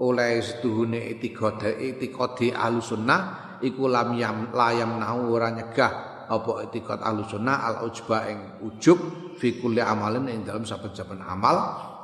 [0.00, 3.20] oleh setuhune itikode itikode ahli sunnah
[3.60, 8.98] iku lam yam layam nahu ora nyegah apa itikad ahli sunnah al ujba ing ujub
[9.36, 11.56] fi amalin ing dalam saben-saben amal.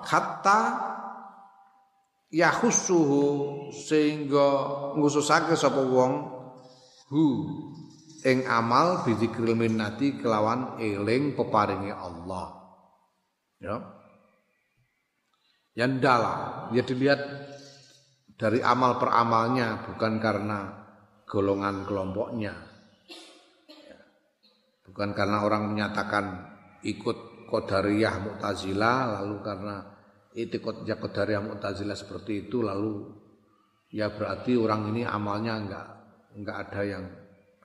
[0.06, 0.60] Hatta
[2.30, 3.22] yakhussuhu
[3.74, 4.48] sehingga
[4.94, 6.12] ngususake sapa wong
[7.10, 7.24] hu
[8.26, 12.58] ing amal bidzikril minnati kelawan eling peparinge Allah.
[13.62, 13.76] Ya.
[15.78, 17.20] Yang dalam ya dilihat
[18.34, 20.58] dari amal per amalnya bukan karena
[21.30, 22.54] golongan kelompoknya.
[24.90, 26.24] Bukan karena orang menyatakan
[26.82, 29.76] ikut Qadariyah Mu'tazilah lalu karena
[30.34, 33.06] itikad ya Qadariyah Mu'tazilah seperti itu lalu
[33.94, 35.86] ya berarti orang ini amalnya enggak
[36.34, 37.04] enggak ada yang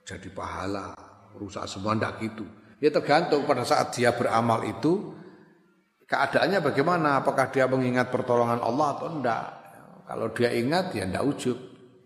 [0.02, 0.94] jadi pahala
[1.38, 2.44] rusak semua enggak gitu
[2.82, 5.22] ya tergantung pada saat dia beramal itu
[6.12, 7.24] keadaannya bagaimana?
[7.24, 9.44] Apakah dia mengingat pertolongan Allah atau enggak?
[10.04, 11.56] Kalau dia ingat ya enggak ujub.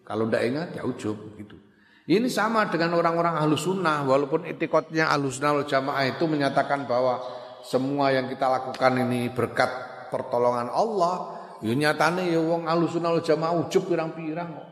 [0.06, 1.58] Kalau enggak ingat ya ujub gitu.
[2.06, 7.18] Ini sama dengan orang-orang ahlu sunnah walaupun etikotnya ahlu sunnah wal jamaah itu menyatakan bahwa
[7.66, 9.66] semua yang kita lakukan ini berkat
[10.14, 11.34] pertolongan Allah.
[11.66, 14.65] Ya ya wong ahlu sunnah wal jamaah ujub pirang-pirang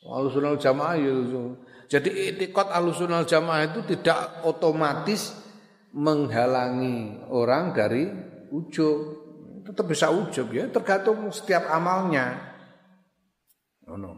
[0.00, 0.08] kok.
[0.08, 1.12] Ahlu sunnah wal jamaah ya.
[1.90, 2.10] Jadi
[2.96, 5.36] sunnah wal jamaah itu tidak otomatis
[5.92, 8.08] menghalangi orang dari
[8.48, 9.20] ujub.
[9.60, 12.40] Tetap bisa ujub ya, tergantung setiap amalnya.
[13.86, 14.16] Oh, no.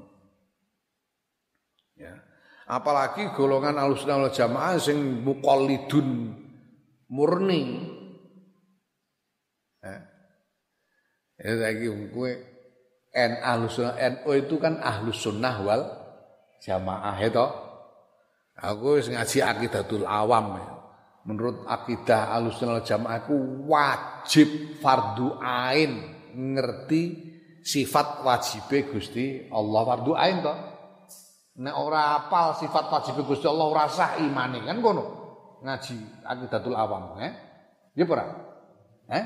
[1.99, 2.15] Ya.
[2.71, 6.39] Apalagi golongan alusna wal jamaah sing muqallidun
[7.11, 7.91] murni.
[9.83, 10.09] Ya.
[11.43, 11.71] Ya
[12.15, 12.52] kowe
[13.13, 15.83] N ahlus NU itu kan ahlus sunnah wal
[16.65, 17.47] jamaah itu.
[18.63, 20.73] Aku wis ngaji akidatul awam ya.
[21.23, 23.37] Menurut akidah alusunal jamaah itu
[23.71, 24.49] wajib
[24.83, 27.03] fardu ain ngerti
[27.63, 29.83] sifat wajibe Gusti Allah.
[29.87, 30.59] Fardu ain toh?
[31.63, 34.63] Nek ora apal sifat wajib Gusti Allah ora sah imane.
[34.67, 35.05] Kan kono
[35.63, 37.33] ngaji akidatul awam eh
[37.95, 38.27] ya ora?
[39.11, 39.25] Eh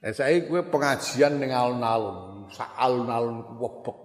[0.00, 3.98] Eh saya gue pengajian ning alun-alun, sak alun-alun webek.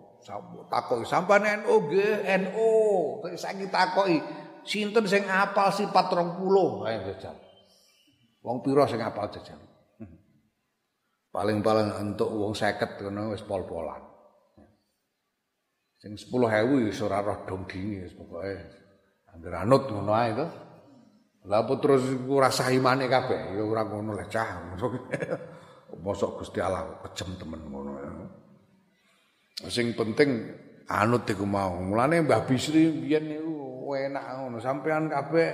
[0.67, 2.69] Takoki sampean NU nggih, NU.
[3.37, 4.17] Saiki takoki
[4.65, 6.41] sinten sing apal sifat 20
[6.89, 7.37] ayo jajal.
[8.41, 9.61] Wong pira sing apal jajal.
[11.29, 14.01] Paling-paling entuk wong 50 ngono wis pol-polan.
[16.01, 18.51] Sing 10.000 wis ora roh dong dingi wis pokoke
[19.31, 20.47] anggere anut ngono ae to.
[21.85, 24.75] Terus ora sah imane kabeh ya ora ngono lah cah.
[25.93, 28.11] Mosok Gusti Allah kejem temen ngono ya.
[29.69, 30.49] Sing penting
[30.89, 31.77] anut iku mau.
[31.77, 34.57] Mulane Mbah Bisri biyen niku enak ngono.
[34.59, 35.49] Sampean kabeh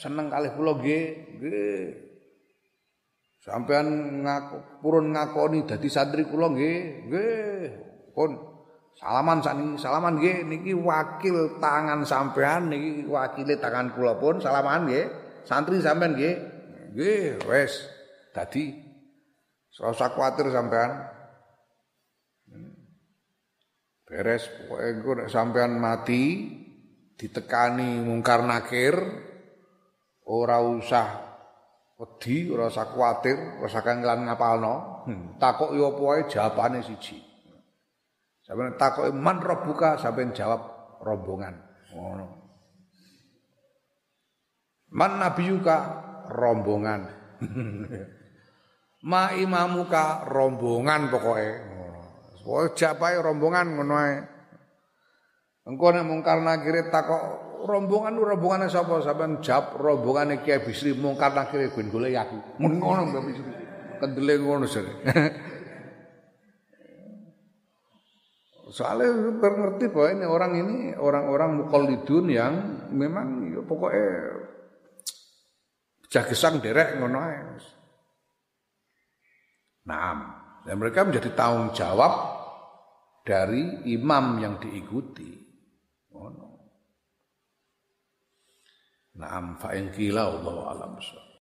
[0.00, 1.04] seneng kalih kula nggih.
[1.38, 1.84] Nggih.
[3.44, 3.86] Sampean
[4.24, 6.78] ngaku purun ngakoni dadi santri kula nggih.
[7.08, 7.64] Nggih.
[8.16, 8.30] Pun
[8.94, 15.06] salaman sakniki, salaman nggih niki wakil tangan sampean niki wakile tangan kula pun salaman nggih.
[15.44, 16.34] Santri sampean nggih.
[16.94, 17.90] Nggih, wis.
[18.34, 18.83] Dadi
[19.80, 20.90] ora usah kuwatir sampean.
[24.04, 26.22] Beres pokoke engko nek sampean mati
[27.18, 28.94] ditekani mungkar nakir
[30.28, 31.08] ora usah
[31.98, 34.74] wedi ora usah kuwatir ora usah kangelan ngapalno.
[35.04, 35.36] Hmm.
[35.36, 37.20] takok yo apa wae jawabane siji.
[38.44, 40.62] Sampeyan takoki man rabbuka sampeyan jawab
[41.02, 41.54] rombongan.
[41.92, 42.26] Ngono.
[44.94, 45.76] Man nabiyuka
[46.30, 47.10] rombongan
[49.04, 52.00] ma imamuka rombongan pokoke ngono
[52.40, 54.16] pokoke japae rombongan ngono ae
[55.64, 57.22] Engko nek mungkar nakire takok
[57.64, 62.60] rombongan rombongane sapa sampean jawab rombongane Kiai Bisri mungkar nakire ben golek aku.
[62.60, 63.48] Ngono Mbak Bisri.
[63.96, 64.84] Kendele ngono sih.
[68.76, 69.08] Soalnya
[69.40, 72.54] ngerti bahwa ini orang ini orang-orang mukallidun yang
[72.90, 74.34] memang ya, pokoknya
[76.12, 77.40] jagesang derek ngono ae.
[79.84, 80.12] Nah,
[80.64, 82.12] dan mereka menjadi tanggung jawab
[83.24, 85.32] dari imam yang diikuti.
[86.12, 86.48] Ngono.
[89.20, 90.92] Naam fa in qila Allah alam